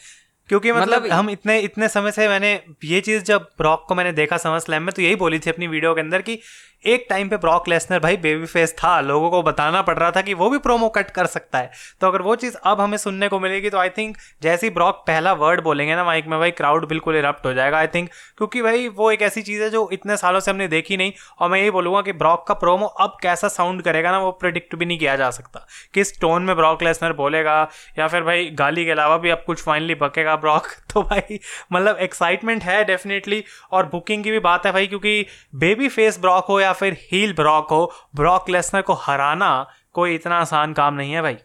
क्योंकि 0.47 0.71
मतलब, 0.71 1.03
मतलब- 1.03 1.11
हम 1.11 1.29
इतने 1.29 1.59
इतने 1.59 1.89
समय 1.89 2.11
से 2.11 2.27
मैंने 2.27 2.63
ये 2.83 3.01
चीज़ 3.01 3.23
जब 3.23 3.47
रॉक 3.61 3.85
को 3.87 3.95
मैंने 3.95 4.11
देखा 4.11 4.37
समर 4.37 4.59
स्लैम 4.59 4.83
में 4.83 4.93
तो 4.95 5.01
यही 5.01 5.15
बोली 5.15 5.39
थी 5.39 5.49
अपनी 5.49 5.67
वीडियो 5.67 5.95
के 5.95 6.01
अंदर 6.01 6.21
कि 6.21 6.39
एक 6.83 7.05
टाइम 7.09 7.29
पे 7.29 7.37
ब्रॉक 7.37 7.67
लेसनर 7.67 7.99
भाई 7.99 8.17
बेबी 8.17 8.45
फेस 8.45 8.73
था, 8.73 8.99
लोगों 9.01 9.29
को 9.31 9.41
बताना 9.43 9.81
पड़ 9.81 9.97
रहा 9.97 10.11
था 10.11 10.21
कि 10.21 10.33
वो 10.33 10.49
भी 10.49 10.57
प्रोमो 10.57 10.87
कट 10.89 11.09
कर 11.11 11.25
सकता 11.25 11.57
है। 11.57 11.71
तो 12.01 12.07
अगर 12.07 12.21
वो 12.21 12.35
चीज़ 12.35 12.55
अब 12.63 12.79
हमें 12.81 12.97
सुनने 12.97 13.27
को 13.27 13.39
मिलेगी 13.39 13.69
तो 13.69 13.77
आई 13.77 13.89
थिंक 13.89 14.17
जैसे 14.41 14.67
ही 14.67 14.73
ब्रॉक 14.73 15.03
पहला 15.07 15.33
वर्ड 15.33 15.61
बोलेंगे 15.63 15.95
ना 15.95 16.03
माइक 16.03 16.27
में, 16.27 16.37
भाई 16.39 16.51
क्राउड 16.51 16.87
बिल्कुल 16.87 17.15
इरप्ट 17.15 17.45
हो 17.45 17.53
जाएगा। 17.53 17.77
आई 17.77 17.87
थिंक 17.87 18.09
क्योंकि 18.37 18.61
भाई 18.61 18.87
वो 18.87 19.11
एक 19.11 19.21
ऐसी 19.21 19.41
चीज़ 19.41 19.61
है 19.63 19.69
जो 19.69 19.87
इतने 19.93 20.17
सालों 20.17 20.39
से 20.39 20.51
हमने 20.51 20.67
देखी 20.67 20.97
नहीं, 20.97 21.13
और 21.39 21.49
मैं 21.49 21.59
यही 21.59 21.71
बोलूँगा 21.71 22.01
कि 22.01 22.13
ब्रॉक 22.13 22.45
का 22.47 22.53
प्रोमो 22.55 22.85
अब 22.85 23.17
कैसा 23.21 23.47
साउंड 23.49 23.81
करेगा 23.81 24.11
ना, 24.11 24.19
वो 24.19 24.31
प्रिडिक्ट 24.31 24.75
भी 24.75 24.85
नहीं 24.85 24.97
किया 24.99 25.15
जा 25.15 25.29
सकता। 25.31 25.65
किस 25.93 26.19
टोन 26.21 26.43
में 26.43 26.55
ब्रॉक 26.55 26.83
लेसनर 26.83 27.13
बोलेगा, 27.13 27.61
या 27.99 28.07
फिर 28.07 28.23
भाई 28.23 28.49
गाली 28.55 28.85
के 28.85 28.91
अलावा 28.91 29.17
भी 29.17 29.29
अब 29.29 29.43
कुछ 29.47 29.63
फाइनली 29.63 29.95
बकेगा 29.97 30.35
ब्रॉक 30.37 30.67
तो 30.93 31.01
भाई 31.03 31.39
मतलब 31.73 31.97
एक्साइटमेंट 32.01 32.63
है 32.63 32.83
डेफिनेटली 32.85 33.43
और 33.71 33.85
बुकिंग 33.85 34.23
की 34.23 34.31
भी 34.31 34.39
बात 34.41 34.65
है 34.65 34.71
भाई, 34.71 34.87
क्योंकि 34.87 35.25
बेबी 35.55 35.89
फेस 35.89 36.19
ब्रॉक 36.19 36.45
हो 36.45 36.59
या 36.59 36.70
फिर 36.73 36.97
हील 37.01 37.33
ब्रॉक 37.33 37.69
हो 37.71 37.91
ब्रॉक 38.15 38.49
लेसनर 38.49 38.81
को 38.81 38.93
हराना 38.93 39.69
कोई 39.93 40.15
इतना 40.15 40.35
आसान 40.35 40.73
काम 40.73 40.93
नहीं 40.93 41.11
है 41.11 41.21
भाई। 41.21 41.37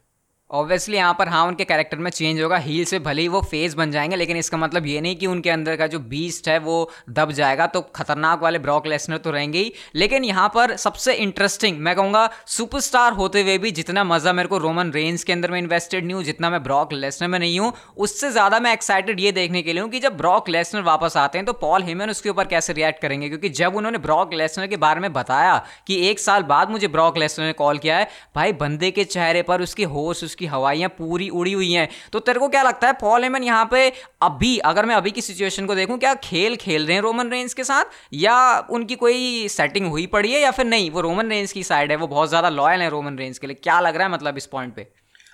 ऑब्वियसली 0.51 0.97
यहाँ 0.97 1.15
पर 1.19 1.29
हाँ 1.29 1.47
उनके 1.47 1.65
कैरेक्टर 1.65 1.99
में 1.99 2.11
चेंज 2.11 2.41
होगा। 2.41 2.57
हील 2.57 2.85
से 2.85 2.99
भले 2.99 3.23
ही 3.23 3.29
वो 3.29 3.41
फेस 3.43 3.73
बन 3.75 3.91
जाएँगे, 3.91 4.17
लेकिन 4.17 4.37
इसका 4.37 4.57
मतलब 4.57 4.87
ये 4.87 5.01
नहीं 5.01 5.17
कि 5.17 5.27
उनके 5.27 5.51
अंदर 5.51 5.77
का 5.77 5.87
जो 5.87 5.99
बीस्ट 6.01 6.49
है, 6.49 6.59
वो 6.59 6.91
दब 7.11 7.33
जाएगा। 7.33 7.67
तो 7.67 7.81
खतरनाक 7.97 8.43
वाले 8.43 8.59
ब्रॉक 8.59 8.87
लेसनर 8.87 9.17
तो 9.17 9.31
रहेंगे 9.31 9.59
ही। 9.59 9.73
लेकिन 9.95 10.25
यहाँ 10.25 10.49
पर 10.55 10.75
सबसे 10.77 11.15
इंटरेस्टिंग 11.15 11.79
मैं 11.79 11.95
कहूँगा 11.97 12.29
सुपरस्टार 12.49 13.13
होते 13.13 13.43
हुए 13.43 13.57
भी 13.59 13.71
जितना 13.71 14.05
मज़ा 14.05 14.33
मेरे 14.33 14.49
को 14.49 14.59
रोमन 14.59 14.91
रेंज 14.93 15.25
के 15.25 15.33
अंदर 15.33 15.51
में 15.51 15.59
इन्वेस्टेड 15.59 16.05
नहीं 16.05 16.15
हूँ, 16.15 16.23
जितना 16.25 16.51
मैं 16.51 16.63
ब्रॉक 16.63 16.93
लेसनर 16.93 17.29
में 17.29 17.39
नहीं 17.39 17.59
हूँ, 17.61 17.73
उससे 17.97 18.31
ज़्यादा 18.31 18.61
मैं 18.61 18.73
एक्साइटेड 18.73 19.21
ये 19.21 19.33
देखने 19.33 19.63
के 19.63 19.73
लिए 19.73 19.83
हूँ 19.83 19.91
कि 19.91 20.01
जब 20.01 20.17
ब्रॉक 20.17 20.49
लेसनर 20.49 20.83
वापस 20.83 21.17
आते 21.17 21.39
हैं 21.39 21.47
तो 21.47 21.53
पॉल 21.57 21.83
हेमन 21.83 22.11
उसके 22.11 22.31
ऊपर 22.31 22.47
कैसे 22.47 22.73
रिएक्ट 22.73 23.03
करेंगे? 23.03 23.29
क्योंकि 23.29 23.49
जब 23.51 23.77
उन्होंने 23.77 23.99
ब्रॉक 23.99 24.35
लेसनर 24.35 24.67
के 24.67 24.77
बारे 24.79 25.01
में 25.01 25.13
बताया 25.13 25.57
कि 25.87 26.01
एक 26.09 26.21
साल 26.21 26.43
बाद 26.45 26.71
मुझे 26.71 26.89
ब्रॉक 26.89 27.19
लेसनर 27.19 27.47
ने 27.47 27.53
कॉल 27.55 27.79
किया 27.79 27.99
है, 27.99 28.09
भाई, 28.37 28.53
बंदे 28.55 28.91
के 28.91 29.05
चेहरे 29.07 29.43
पर 29.43 29.63
उसकी 29.63 29.83
होश 29.85 30.25
उसकी 30.37 30.47
हवाइयाँ 30.47 30.89
पूरी 30.99 31.29
उड़ी 31.31 31.53
हुई 31.53 31.73
हैं। 31.73 31.89
तो 32.13 32.19
तेरे 32.21 32.41
को 32.41 32.49
क्या 32.49 32.63
लगता 32.63 32.87
है, 32.87 32.93
पॉल 32.93 33.23
हेमन 33.23 33.43
यहाँ 33.43 33.69
पे 33.71 33.89
अभी, 34.23 34.57
अगर 34.61 34.87
मैं 34.87 34.95
अभी 34.95 35.11
की 35.11 35.21
सिचुएशन 35.23 35.67
को 35.67 35.75
देखूँ, 35.75 35.99
क्या 35.99 36.15
खेल 36.25 36.57
खेल 36.57 36.87
रहे 36.87 36.95
हैं 36.95 37.03
रोमन 37.03 37.31
रेंज 37.31 37.55
के 37.55 37.65
साथ? 37.65 37.85
या 38.15 38.37
उनकी 38.71 38.95
कोई 38.97 39.49
सेटिंग 39.49 39.87
हुई 39.87 40.07
पड़ी 40.07 40.33
है 40.33 40.41
या 40.41 40.51
फिर 40.51 40.67
नहीं? 40.67 40.91
वो 40.91 41.01
रोमन 41.01 41.29
रेंज 41.29 41.53
की 41.53 41.63
साइड 41.63 41.91
है, 41.91 41.97
वो 41.97 42.07
बहुत 42.07 42.29
ज़्यादा 42.29 42.49
लॉयल 42.51 42.83
है 42.83 42.89
रोमन 42.91 43.19
रेंज 43.19 43.39
के 43.39 43.47
लिए। 43.47 43.57
क्या 43.63 43.81
लग 43.81 43.97
रहा 43.97 44.07
है 44.07 44.13
मतलब 44.13 44.37
इस 44.37 44.47
पॉइंट 44.47 44.75
पे? 44.75 44.89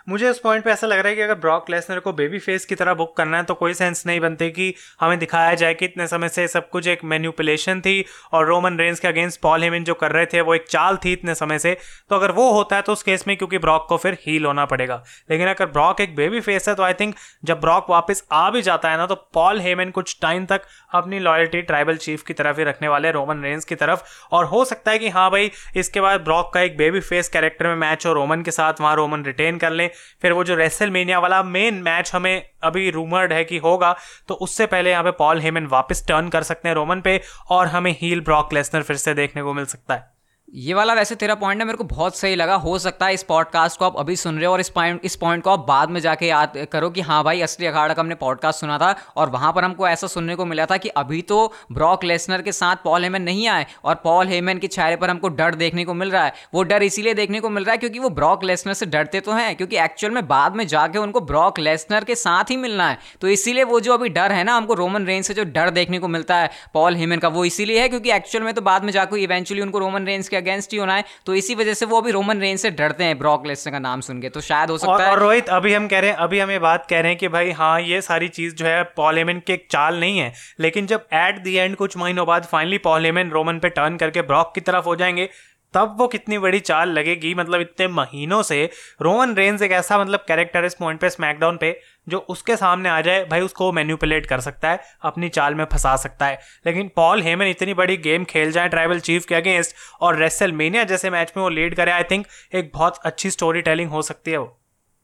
मुझे 0.09 0.29
उस 0.29 0.39
पॉइंट 0.39 0.65
पे 0.65 0.71
ऐसा 0.71 0.87
लग 0.87 0.99
रहा 0.99 1.09
है 1.09 1.15
कि 1.15 1.23
अगर 1.23 1.35
ब्रॉक 1.35 1.71
लेसनर 1.71 1.99
को 1.99 2.13
बेबी 2.13 2.39
फेस 2.39 2.65
की 2.65 2.75
तरह 2.75 2.95
बुक 2.95 3.17
करना 3.17 3.37
है 3.37 3.43
तो 3.43 3.55
कोई 3.55 3.75
सेंस 3.75 4.07
नहीं 4.07 4.21
बनती 4.21 4.51
कि 4.51 4.75
हमें 5.01 5.19
दिखाया 5.19 5.55
जाए 5.55 5.75
कि 5.75 5.85
इतने 5.85 6.07
समय 6.07 6.29
से 6.29 6.47
सब 6.49 6.69
कुछ 6.71 6.87
एक 6.87 7.05
मैन्युपुलेशन 7.05 7.81
थी 7.81 8.05
और 8.33 8.47
रोमन 8.47 8.79
रेंज 8.79 9.01
के 9.01 9.09
अगेंस्ट 9.09 9.41
पॉल 9.41 9.63
हेमिन 9.63 9.85
जो 9.85 9.95
कर 9.95 10.13
रहे 10.13 10.27
थे, 10.27 10.41
वो 10.41 10.55
एक 10.55 10.65
चाल 10.69 10.97
थी 10.97 11.13
इतने 11.13 11.35
समय 11.35 11.59
से। 11.59 11.77
तो 12.11 12.17
अगर 12.17 12.33
वो 12.33 12.51
होता 12.53 12.77
है 12.77 12.83
तो 12.83 12.93
उस 12.93 13.03
केस 13.03 13.27
में 13.29 13.37
क्योंकि 13.37 13.59
ब्रॉक 13.59 13.87
को 13.89 13.97
फिर 13.97 14.19
हील 14.27 14.45
होना 14.45 14.65
पड़ेगा। 14.65 15.03
लेकिन 15.31 15.49
अगर 15.49 15.67
ब्रॉक 15.67 16.01
एक 16.01 16.17
बेबी 16.17 16.41
फेस 16.41 16.69
है 16.69 16.75
तो 16.75 16.83
आई 16.83 16.95
थिंक 16.95 17.15
जब 17.45 17.61
ब्रॉक 17.61 17.91
वापस 17.91 18.25
आ 18.33 18.49
भी 18.51 18.63
जाता 18.63 18.91
है 18.91 18.97
ना 18.97 19.07
तो 19.07 19.15
पॉल 19.35 19.61
हेमन 19.61 19.91
कुछ 19.91 20.19
टाइम 20.23 20.47
तक 20.47 20.63
अपनी 20.95 21.19
लॉयल्टी 21.19 21.63
ट्राइबल 21.63 21.97
चीफ 21.97 22.23
की 22.23 22.35
तरफ़ 22.35 22.59
ही 22.59 22.65
रखने 22.65 22.89
वाले 22.89 23.11
रोमन 23.11 23.43
रेंज 23.43 23.65
की 23.65 23.75
तरफ़। 23.75 24.03
और 24.33 24.45
हो 24.45 24.65
सकता 24.65 24.91
है 24.91 24.99
कि 24.99 25.09
हाँ 25.09 25.31
भाई, 25.31 25.51
इसके 25.77 26.01
बाद 26.01 26.21
ब्रॉक 26.21 26.53
का 26.55 26.61
एक 26.61 26.77
बेबी 26.77 27.01
फेस 27.01 27.29
कैरेक्टर 27.29 27.67
में 27.67 27.75
मैच 27.77 28.07
हो 28.07 28.13
रोमन 28.13 28.43
के 28.43 28.51
साथ, 28.51 28.81
वहाँ 28.81 28.95
रोमन 28.97 29.25
रिटेन 29.25 29.59
कर 29.59 29.71
लें। 29.71 29.89
फिर 30.23 30.33
वो 30.33 30.45
जो 30.45 30.55
रेसल 30.55 30.91
वाला 31.17 31.43
मेन 31.43 31.75
मैच 31.75 32.11
हमें 32.15 32.51
अभी 32.63 32.91
रूमर्ड 32.91 33.33
है 33.33 33.45
कि 33.45 33.59
होगा 33.59 33.97
तो 34.29 34.35
उससे 34.35 34.67
पहले 34.67 34.91
यहाँ 34.91 35.05
पे 35.05 35.11
पॉल 35.11 35.41
हेमन 35.41 35.67
वापस 35.67 36.07
टर्न 36.09 36.29
कर 36.29 36.43
सकते 36.43 36.69
हैं 36.69 36.75
रोमन 36.75 37.01
पे 37.01 37.21
और 37.51 37.67
हमें 37.67 37.97
हील 38.01 38.21
ब्रॉक 38.21 38.53
लेसनर 38.53 38.83
फिर 38.83 38.97
से 38.97 39.15
देखने 39.15 39.43
को 39.43 39.55
मिल 39.55 39.65
सकता 39.65 39.95
है। 39.95 40.12
ये 40.53 40.75
वाला 40.75 40.95
वैसे 40.95 41.15
तेरा 41.15 41.35
पॉइंट 41.35 41.61
है 41.61 41.67
मेरे 41.67 41.77
को 41.77 41.85
बहुत 41.85 42.17
सही 42.17 42.35
लगा। 42.35 42.55
हो 42.55 42.79
सकता 42.79 43.07
है 43.07 43.15
इस 43.15 43.23
पॉडकास्ट 43.23 43.79
को 43.79 43.85
आप 43.85 43.97
अभी 43.99 44.17
सुन 44.17 44.37
रहे 44.37 44.47
हो 44.47 44.53
और 44.53 44.61
इस 44.61 44.69
पॉइंट 44.69 45.01
इस 45.05 45.15
पॉइंट 45.17 45.43
को 45.45 45.51
आप 45.51 45.65
बाद 45.69 45.91
में 45.91 46.01
जाके 46.01 46.27
याद 46.27 46.67
करो 46.73 46.91
कि 46.91 47.01
हाँ 47.01 47.23
भाई, 47.25 47.41
असली 47.41 47.67
अखाड़ा 47.67 47.95
का 47.95 48.03
हमने 48.03 48.15
पॉडकास्ट 48.15 48.61
सुना 48.61 48.77
था 48.79 48.95
और 49.17 49.31
वहाँ 49.31 49.53
पर 49.53 49.65
हमको 49.65 49.87
ऐसा 49.89 50.07
सुनने 50.07 50.35
को 50.35 50.45
मिला 50.45 50.67
था 50.67 50.77
कि 50.77 50.89
अभी 50.89 51.21
तो 51.23 51.53
ब्रॉक 51.73 52.05
लेसनर 52.05 52.43
के 52.43 52.53
साथ 52.53 52.77
पॉल 52.85 53.05
हेमन 53.05 53.23
नहीं 53.23 53.47
आए 53.49 53.67
और 53.85 53.95
पॉल 53.95 54.29
हेमन 54.29 54.59
के 54.59 54.67
चेहरे 54.67 54.97
पर 54.97 55.11
हमको 55.11 55.29
डर 55.29 55.55
देखने 55.55 55.85
को 55.85 55.95
मिल 55.95 56.11
रहा 56.11 56.25
है। 56.25 56.33
वो 56.55 56.63
डर 56.63 56.83
इसीलिए 56.83 57.15
देखने 57.15 57.41
को 57.41 57.51
मिल 57.51 57.65
रहा 57.65 57.73
है 57.73 57.79
क्योंकि 57.79 57.99
वो 57.99 58.11
ब्रॉक 58.11 58.45
लेसनर 58.45 58.75
से 58.75 58.87
डरते 58.87 59.21
तो 59.21 59.33
हैं, 59.33 59.57
क्योंकि 59.57 59.77
एक्चुअल 59.77 60.13
में 60.13 60.27
बाद 60.29 60.57
में 60.57 60.67
जाके 60.67 60.99
उनको 60.99 61.21
ब्रॉक 61.23 61.59
लेसनर 61.59 62.05
के 62.05 62.15
साथ 62.15 62.51
ही 62.51 62.57
मिलना 62.57 62.89
है। 62.89 62.99
तो 63.21 63.29
इसीलिए 63.29 63.65
वो 63.65 63.81
जो 63.81 63.95
अभी 63.95 64.09
डर 64.09 64.33
है 64.33 64.45
ना, 64.45 64.57
हमको 64.57 64.75
रोमन 64.75 65.07
रेंज 65.07 65.25
से 65.25 65.35
जो 65.35 65.45
डर 65.45 65.71
देखने 65.71 65.99
को 65.99 66.09
मिलता 66.09 66.37
है 66.37 66.51
पॉल 66.75 66.97
हेमन 66.97 67.17
का, 67.17 67.29
वो 67.29 67.45
इसीलिए 67.45 67.81
है 67.81 67.89
क्योंकि 67.89 68.13
एक्चुअल 68.13 68.45
में 68.45 68.55
तो 68.55 68.63
बाद 68.63 68.85
में 68.85 68.93
जाकर 68.93 69.17
इवेंचुअली 69.17 69.63
उनको 69.63 69.79
रोमन 69.79 70.07
रेंज 70.07 70.29
के 70.29 70.41
अगेंस्ट 70.43 70.73
ही 70.73 70.79
होना 70.79 70.95
है 70.95 71.05
तो 71.27 71.35
इसी 71.35 71.55
वजह 71.55 71.75
से 71.75 71.87
वो 71.87 72.01
अभी 72.01 72.11
रोमन 72.11 72.41
रेंज 72.41 72.59
से 72.61 72.71
डरते 72.73 73.05
हैं 73.05 73.19
ब्रॉक 73.19 73.47
लेसनर 73.47 73.73
का 73.73 73.79
नाम 73.79 74.01
सुन 74.01 74.21
के। 74.21 74.29
तो 74.29 74.41
शायद 74.41 74.69
हो 74.69 74.75
और, 74.75 74.79
सकता 74.79 75.05
है 75.05 75.11
और 75.11 75.19
रोहित 75.19 75.49
अभी 75.49 75.75
हम 75.75 75.87
कह 75.89 76.01
रहे 76.01 76.11
हैं 76.11 76.17
अभी 76.19 76.39
हम 76.39 76.51
ये 76.51 76.59
बात 76.59 76.87
कह 76.91 77.01
रहे 77.01 77.11
हैं 77.11 77.19
कि 77.19 77.29
भाई 77.29 77.51
हाँ 77.51 77.81
ये 77.81 78.01
सारी 78.03 78.29
चीज़ 78.29 78.55
जो 78.55 78.67
है 78.67 78.83
पॉलेमन 78.97 79.41
की 79.47 79.53
एक 79.53 79.67
चाल 79.71 80.01
नहीं 80.01 80.19
है। 80.19 80.33
लेकिन 80.61 80.87
जब 80.87 81.07
एट 81.15 81.39
दी 81.39 81.55
एंड 81.55 81.77
कुछ 81.77 81.97
महीनों 81.97 82.27
बाद 82.27 82.45
फाइनली 82.45 82.79
पॉलेमन 82.79 83.31
रोमन 83.31 83.59
पे 83.59 83.69
टर्न 83.69 83.97
करके 83.97 84.23
ब्रॉक 84.23 84.53
की 84.55 84.61
तरफ़ 84.61 84.85
हो 84.85 84.97
जाएँगे 84.97 85.29
तब 85.75 85.97
वो 85.99 86.09
कितनी 86.09 86.39
बड़ी 86.39 86.61
चाल 86.61 86.89
लगेगी 86.89 87.35
मतलब 87.35 87.61
इतने 87.61 87.89
महीनों 87.89 88.43
से। 88.43 88.71
रोमन 89.03 89.35
रेंज 89.35 89.63
एक 89.63 89.73
ऐसा 89.73 89.99
मतलब 89.99 90.25
कैरेक्टर 90.29 90.65
इस 90.65 90.75
पॉइंट 90.75 91.01
पे 91.01 91.11
स्मैकडाउन 91.11 91.57
पे, 91.57 91.81
जो 92.09 92.19
उसके 92.19 92.57
सामने 92.57 92.89
आ 92.89 93.01
जाए, 93.01 93.25
भाई 93.25 93.41
उसको 93.41 93.73
मैन्यूपुलेट 93.73 94.27
कर 94.27 94.41
सकता 94.41 94.71
है, 94.71 94.81
अपनी 95.03 95.29
चाल 95.29 95.55
में 95.55 95.65
फंसा 95.65 95.97
सकता 95.97 96.27
है। 96.27 96.41
लेकिन 96.67 96.91
पॉल 96.97 97.23
हेमन 97.23 97.47
इतनी 97.47 97.75
बड़ी 97.75 97.97
गेम 97.97 98.25
खेल 98.25 98.53
जाए 98.53 98.69
ट्राइबल 98.69 99.01
चीफ 99.01 99.27
के 99.27 99.35
अगेंस्ट 99.35 99.77
और 100.01 100.17
रेसलमेनिया 100.17 100.85
जैसे 100.85 101.11
मैच 101.11 101.33
में 101.37 101.43
वो 101.45 101.49
लीड 101.49 101.75
करे 101.75 101.93
आई 101.93 102.03
थिंक 102.03 102.27
एक 102.55 102.71
बहुत 102.75 102.99
अच्छी 103.05 103.31
स्टोरी 103.31 103.63
टेलिंग 103.63 103.91
हो 103.91 104.03
सकती 104.03 104.31
है 104.31 104.39
वो। 104.39 104.59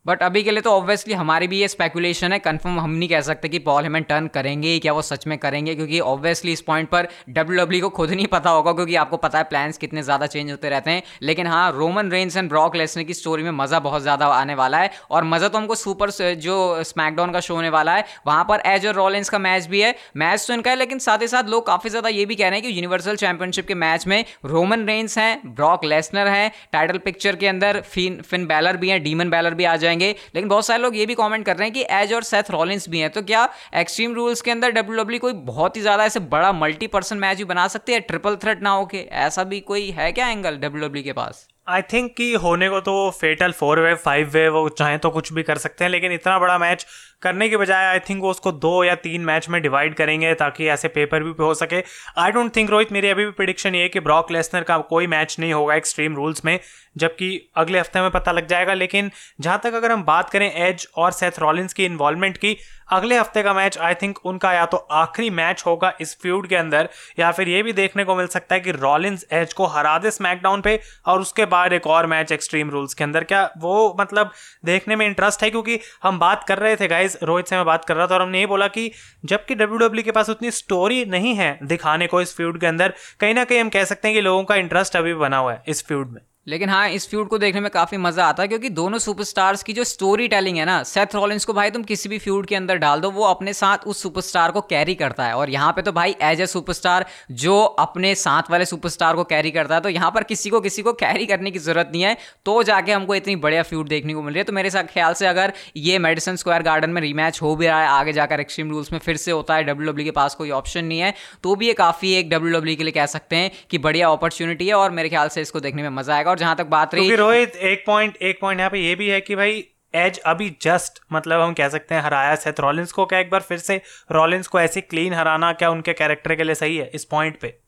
बट 0.09 0.23
अभी 0.23 0.43
के 0.43 0.51
लिए 0.51 0.61
तो 0.61 0.71
ऑब्वियसली 0.73 1.15
हमारी 1.15 1.47
भी 1.49 1.59
ये 1.59 1.69
स्पेकुलेशन 1.69 2.33
है 2.33 2.39
कंफर्म 2.41 2.79
हम 2.81 2.91
नहीं 2.91 3.09
कह 3.09 3.21
सकते 3.23 3.49
कि 3.49 3.59
पॉल 3.61 3.83
हेमन 3.83 4.03
टर्न 4.03 4.27
करेंगे 4.29 4.79
क्या 4.79 4.93
वो 4.93 5.03
सच 5.03 5.27
में 5.27 5.37
करेंगे? 5.39 5.75
क्योंकि 5.75 6.01
ऑब्वियसली 6.03 6.53
इस 6.53 6.61
पॉइंट 6.63 6.89
पर 6.89 7.09
डब्ल्यू 7.31 7.81
को 7.81 7.89
खुद 7.91 8.11
नहीं 8.11 8.27
पता 8.29 8.51
होगा, 8.51 8.73
क्योंकि 8.73 8.95
आपको 8.97 9.17
पता 9.19 9.39
है 9.39 9.45
प्लान्स 9.45 9.79
कितने 9.79 10.03
ज़्यादा 10.03 10.27
चेंज 10.27 10.51
होते 10.51 10.69
रहते 10.69 10.91
हैं। 10.91 11.03
लेकिन 11.23 11.47
हाँ 11.47 11.71
Roman 11.73 12.11
Reigns 12.11 12.37
and 12.37 12.49
Brock 12.49 12.77
Lesnar 12.77 13.05
की 13.05 13.15
स्टोरी 13.15 13.43
में 13.43 13.51
मज़ा 13.53 13.79
बहुत 13.81 14.03
ज़्यादा 14.03 14.27
आने 14.29 14.55
वाला 14.55 14.79
है, 14.79 14.91
और 15.11 15.25
मज़ा 15.25 15.49
तो 15.49 15.59
हमको 15.59 15.75
सुपर 15.75 16.11
जो 16.39 16.57
स्मैकडाउन 16.85 17.33
का 17.33 17.41
शो 17.41 17.55
होने 17.55 17.69
वाला 17.71 17.95
है, 17.95 18.05
वहाँ 18.27 18.45
पर 18.45 18.63
एज 18.67 18.87
और 18.87 18.95
रॉलेंस 18.95 19.29
का 19.29 19.39
मैच 19.41 19.67
भी 19.67 19.81
है। 19.81 19.95
मैच 20.17 20.47
तो 20.49 20.55
इनका 20.55 20.71
है, 20.71 20.77
लेकिन 20.77 20.99
साथ 21.01 21.23
ही 21.23 21.29
साथ 21.29 21.49
लोग 21.49 21.67
काफ़ी 21.67 21.91
ज़्यादा 21.91 22.09
ये 22.11 22.25
भी 22.27 22.35
कह 22.35 22.49
रहे 22.49 22.61
हैं 22.61 22.69
कि 22.69 22.77
यूनिवर्सल 22.77 23.17
चैंपियनशिप 23.17 23.67
के 23.67 23.75
मैच 23.77 24.07
में 24.07 24.25
रोमन 24.47 24.87
रेंस 24.87 25.19
हैं 25.19 25.55
ब्रॉक 25.55 25.85
लेसनर 25.85 26.29
हैं 26.29 26.51
टाइटल 26.73 26.99
पिक्चर 27.01 27.37
के 27.37 27.47
अंदर 27.49 27.81
फिन 27.87 28.21
फिन 28.23 28.47
बैलर 28.47 28.77
भी 28.77 28.89
हैं 28.89 29.03
डीमन 29.03 29.31
बैलर 29.31 29.55
भी 29.55 29.65
आ 29.65 29.77
जाएँगे। 29.77 29.97
लेकिन 30.05 30.49
बहुत 30.49 30.67
सारे 30.67 30.83
लोग 30.83 30.97
ये 30.97 31.07
भी 31.07 31.15
कमेंट 31.15 31.45
कर 31.47 31.57
रहे 31.57 31.69
हैं 31.69 31.75
कि 31.75 31.85
एज 31.91 32.13
और 32.13 32.23
सेथ 32.23 32.51
रॉलिंस 32.51 32.89
भी 32.89 32.99
हैं। 32.99 33.11
तो 33.11 33.23
क्या 33.23 33.49
एक्सट्रीम 33.77 34.15
रूल्स 34.15 34.41
के 34.41 34.51
अंदर 34.51 34.71
डब्ल्यू 34.71 35.19
कोई 35.19 35.33
बहुत 35.33 35.77
ही 35.77 35.83
ज़्यादा 35.83 36.05
ऐसे 36.05 36.21
बड़ा 36.21 36.53
मल्टी 36.53 36.87
पर्सन 36.87 37.19
मैच 37.19 37.39
भी 37.39 37.45
बना 37.45 37.69
सकते 37.69 37.93
हैं? 37.93 38.01
ट्रिपल 38.03 38.37
थ्रेट 38.37 38.63
ना 38.63 38.71
होके? 38.71 38.99
ऐसा 38.99 39.45
भी 39.45 39.61
कोई 39.61 39.91
है 39.91 40.11
क्या 40.13 40.29
एंगल 40.29 40.57
डब्ल्यू 40.59 41.03
के 41.03 41.13
पास? 41.13 41.47
आई 41.69 41.83
थिंक 41.83 42.13
कि 42.17 42.33
होने 42.35 42.69
को 42.69 42.79
तो 42.81 42.93
fatal 43.11 43.53
four 43.53 43.81
way 43.81 43.95
five 43.95 44.29
way 44.33 44.49
वो 44.49 44.69
चाहे 44.69 44.99
तो 44.99 45.11
कुछ 45.11 45.33
भी 45.33 45.43
कर 45.43 45.59
सकते 45.59 45.85
हैं, 45.85 45.91
लेकिन 45.91 46.13
इतना 46.13 46.39
बड़ा 46.39 46.57
मैच 46.59 46.87
करने 47.23 47.49
के 47.49 47.57
बजाय 47.57 47.87
आई 47.87 47.99
थिंक 47.99 48.23
वो 48.23 48.31
उसको 48.31 48.53
दो 48.55 48.85
या 48.85 48.95
तीन 48.95 49.25
मैच 49.25 49.49
में 49.49 49.61
डिवाइड 49.63 49.95
करेंगे 49.95 50.33
ताकि 50.35 50.69
ऐसे 50.69 50.89
पेपर 50.89 51.23
भी 51.23 51.35
हो 51.41 51.53
सके। 51.55 51.83
आई 52.19 52.33
डोंट 52.33 52.55
थिंक 52.57 52.71
रोहित, 52.71 52.93
मेरी 52.93 53.09
अभी 53.09 53.25
भी 53.25 53.31
प्रिडिक्शन 53.33 53.75
ये 53.75 53.83
है 53.83 53.89
कि 53.89 54.01
ब्रॉक 54.01 54.31
लेसनर 54.33 54.63
का 54.63 54.79
कोई 54.89 55.07
मैच 55.07 55.37
नहीं 55.39 55.53
होगा 55.53 55.75
एक्सट्रीम 55.75 56.17
रूल्स 56.17 56.45
में, 56.45 56.59
जबकि 56.97 57.51
अगले 57.57 57.79
हफ़्ते 57.79 58.01
में 58.01 58.11
पता 58.11 58.33
लग 58.33 58.47
जाएगा, 58.47 58.75
लेकिन 58.75 59.11
जहाँ 59.41 59.61
तक 59.65 59.75
अगर 59.75 59.93
हम 59.93 60.05
बात 60.05 60.31
करें 60.31 60.51
एज 60.53 60.89
और 60.97 61.13
सेथ 61.13 61.39
रॉलिंस 61.39 61.73
की 61.73 61.85
इन्वॉल्वमेंट 61.85 62.37
की 62.37 62.57
अगले 62.91 63.19
हफ़्ते 63.19 63.43
का 63.43 63.53
मैच 63.55 63.79
आई 63.79 63.95
थिंक 63.95 64.19
उनका 64.27 64.53
या 64.53 64.65
तो 64.67 64.77
आखिरी 64.77 65.31
मैच 65.33 65.63
होगा 65.67 65.93
इस 66.01 66.17
फ्यूड 66.23 66.47
के 66.49 66.57
अंदर, 66.57 66.89
या 67.19 67.31
फिर 67.33 67.49
ये 67.49 67.63
भी 67.63 67.73
देखने 67.73 68.05
को 68.05 68.17
मिल 68.17 68.27
सकता 68.27 68.55
है 68.55 68.61
कि 68.61 68.73
रॉलिंस 68.73 69.25
एज 69.33 69.53
को 69.53 69.67
हरा 69.67 69.97
दे 69.99 70.11
स्मैकडाउन 70.11 70.61
पे, 70.61 70.79
और 71.07 71.21
उसके 71.21 71.45
बाद 71.47 71.73
एक 71.73 71.87
और 71.87 72.07
मैच 72.07 72.33
एक्सट्रीम 72.33 72.71
रूल्स 72.71 72.95
के 72.95 73.05
अंदर। 73.05 73.25
क्या 73.25 73.43
वो 73.59 73.97
मतलब 74.01 74.31
देखने 74.65 74.97
में 74.97 75.07
इंटरेस्ट 75.07 75.43
है? 75.43 75.51
क्योंकि 75.51 75.79
हम 76.03 76.19
बात 76.19 76.45
कर 76.45 76.59
रहे 76.59 76.77
थे 76.77 76.89
गाइज़ 76.89 77.17
रोहित 77.23 77.49
से 77.49 77.57
मैं 77.57 77.65
बात 77.65 77.85
कर 77.85 77.97
रहा 77.97 78.07
था, 78.07 78.15
और 78.15 78.23
हमने 78.23 78.41
ये 78.41 78.47
बोला 78.47 78.69
कि 78.69 78.91
जबकि 79.25 79.55
डब्ल्यू 79.55 79.89
e 79.91 80.03
के 80.03 80.11
पास 80.11 80.31
उतनी 80.31 80.51
स्टोरी 80.53 81.05
नहीं 81.07 81.35
है 81.35 81.59
दिखाने 81.65 82.07
को 82.07 82.21
इस 82.21 82.37
फ्यूड 82.37 82.61
के 82.61 82.67
अंदर, 82.67 82.95
कहीं 83.21 83.35
ना 83.35 83.45
कहीं 83.45 83.61
हम 83.61 83.69
कह 83.69 83.85
सकते 83.85 84.09
हैं 84.09 84.15
कि 84.15 84.21
लोगों 84.21 84.45
का 84.45 84.57
इंटरेस्ट 84.57 84.97
अभी 84.97 85.15
बना 85.17 85.39
हुआ 85.39 85.53
है 85.53 85.63
इस 85.69 85.87
फ्यूड 85.87 86.11
में। 86.11 86.21
लेकिन 86.49 86.69
हाँ 86.69 86.89
इस 86.91 87.09
फ्यूड 87.09 87.29
को 87.29 87.39
देखने 87.39 87.61
में 87.61 87.71
काफ़ी 87.71 87.97
मज़ा 87.99 88.25
आता 88.27 88.43
है, 88.43 88.49
क्योंकि 88.49 88.69
दोनों 88.71 88.99
सुपरस्टार्स 88.99 89.63
की 89.63 89.73
जो 89.73 89.85
स्टोरी 89.85 90.29
टेलिंग 90.29 90.59
है 90.59 90.65
ना 90.65 90.83
सेथ 90.85 91.15
रॉलिंस 91.15 91.45
को 91.45 91.53
भाई 91.53 91.71
तुम 91.71 91.83
किसी 91.85 92.09
भी 92.09 92.19
फ्यूड 92.19 92.47
के 92.47 92.55
अंदर 92.57 92.77
डाल 92.79 93.01
दो, 93.01 93.11
वो 93.11 93.25
अपने 93.25 93.53
साथ 93.55 93.87
उस 93.87 94.03
सुपरस्टार 94.03 94.51
को 94.51 94.61
कैरी 94.63 94.95
करता 94.97 95.25
है। 95.25 95.35
और 95.35 95.51
यहाँ 95.51 95.73
पे 95.73 95.83
तो 95.83 95.93
भाई 95.93 96.15
एज 96.23 96.41
ए 96.41 96.47
सुपरस्टार 96.49 97.07
जो 97.33 97.59
अपने 97.79 98.15
साथ 98.17 98.51
वाले 98.51 98.65
सुपरस्टार 98.67 99.17
को 99.17 99.25
कैरी 99.27 99.51
करता 99.51 99.75
है 99.75 99.81
तो 99.81 99.89
यहाँ 99.89 100.11
पर 100.11 100.23
किसी 100.25 100.51
को 100.51 100.61
किसी 100.61 100.83
को 100.83 100.93
कैरी 100.95 101.27
करने 101.27 101.51
की 101.51 101.59
ज़रूरत 101.59 101.91
नहीं 101.93 102.03
है। 102.03 102.17
तो 102.45 102.63
जाके 102.63 102.93
हमको 102.93 103.15
इतनी 103.15 103.37
बढ़िया 103.39 103.63
फ्यूड 103.65 103.89
देखने 103.89 104.15
को 104.15 104.23
मिल 104.23 104.35
रही 104.35 104.41
है। 104.41 104.45
तो 104.45 104.53
मेरे 104.53 104.71
साथ 104.71 104.93
ख्याल 104.93 105.15
से 105.15 105.27
अगर 105.27 105.53
ये 105.79 105.99
मेडिसन 106.01 106.37
स्क्वायर 106.37 106.63
गार्डन 106.63 106.91
में 106.91 107.03
रीमैच 107.03 107.43
हो 107.43 107.55
भी 107.57 107.67
रहा 107.67 107.81
है, 107.81 107.89
आगे 107.91 108.13
जाकर 108.13 108.41
एक्सट्रीम 108.41 108.71
रूल्स 108.71 108.93
में 108.93 108.99
फिर 109.01 109.17
से 109.19 109.31
होता 109.31 109.55
है 109.55 109.65
डब्ल्यू 109.65 109.93
e 109.93 110.05
के 110.05 110.11
पास 110.13 110.35
कोई 110.35 110.51
ऑप्शन 110.53 110.85
नहीं 110.85 111.01
है 111.01 111.13
तो 111.43 111.55
भी 111.57 111.67
ये 111.67 111.73
काफ़ी 111.75 112.13
एक 112.15 112.31
डब्ल्यू 112.31 112.61
e 112.63 112.77
के 112.77 112.85
लिए 112.85 112.93
कह 112.93 113.07
सकते 113.09 113.37
हैं 113.37 113.51
कि 113.71 113.79
बढ़िया 113.81 114.09
अपॉर्चुनिटी 114.11 114.67
है, 114.67 114.75
और 114.75 114.91
मेरे 114.93 115.09
ख्याल 115.09 115.29
से 115.29 115.43
इसको 115.43 115.61
देखने 115.61 115.83
में 115.83 115.91
मज़ा 115.93 116.15
आएगा। 116.15 116.37
और 116.39 116.45
जहाँ 116.45 116.57
तक 116.57 116.67
बात 116.67 116.95
रही 116.95 117.15
रोहित 117.17 117.57
एक 117.57 117.85
पॉइंट 117.87 118.17
एक 118.17 118.41
पॉइंट 118.41 118.61
यहाँ 118.61 118.71
पे 118.71 118.79
ये 118.79 118.95
भी 118.95 119.09
है 119.09 119.21
कि 119.21 119.37
भाई 119.37 119.65
एज 119.95 120.19
अभी 120.19 120.57
जस्ट 120.63 121.01
मतलब 121.13 121.41
हम 121.41 121.53
कह 121.53 121.69
सकते 121.69 121.95
हैं 121.95 122.03
हराया 122.03 122.35
सेथ 122.35 122.61
रॉलिंस 122.61 122.93
को 122.93 123.07
क्या 123.07 123.19
एक 123.19 123.31
बार 123.31 123.41
फिर 123.41 123.59
से 123.59 123.81
रॉलिंस 124.13 124.47
को 124.47 124.61
ऐसे 124.61 124.81
क्लीन 124.81 125.15
हराना 125.15 125.53
क्या 125.53 125.71
उनके 125.71 125.93
कैरेक्टर 125.93 126.35
के 126.35 126.45
लिए 126.45 126.55
सही 126.55 126.77
है 126.77 126.91
इस 126.95 127.05
पॉइंट 127.05 127.41
पे? 127.41 127.59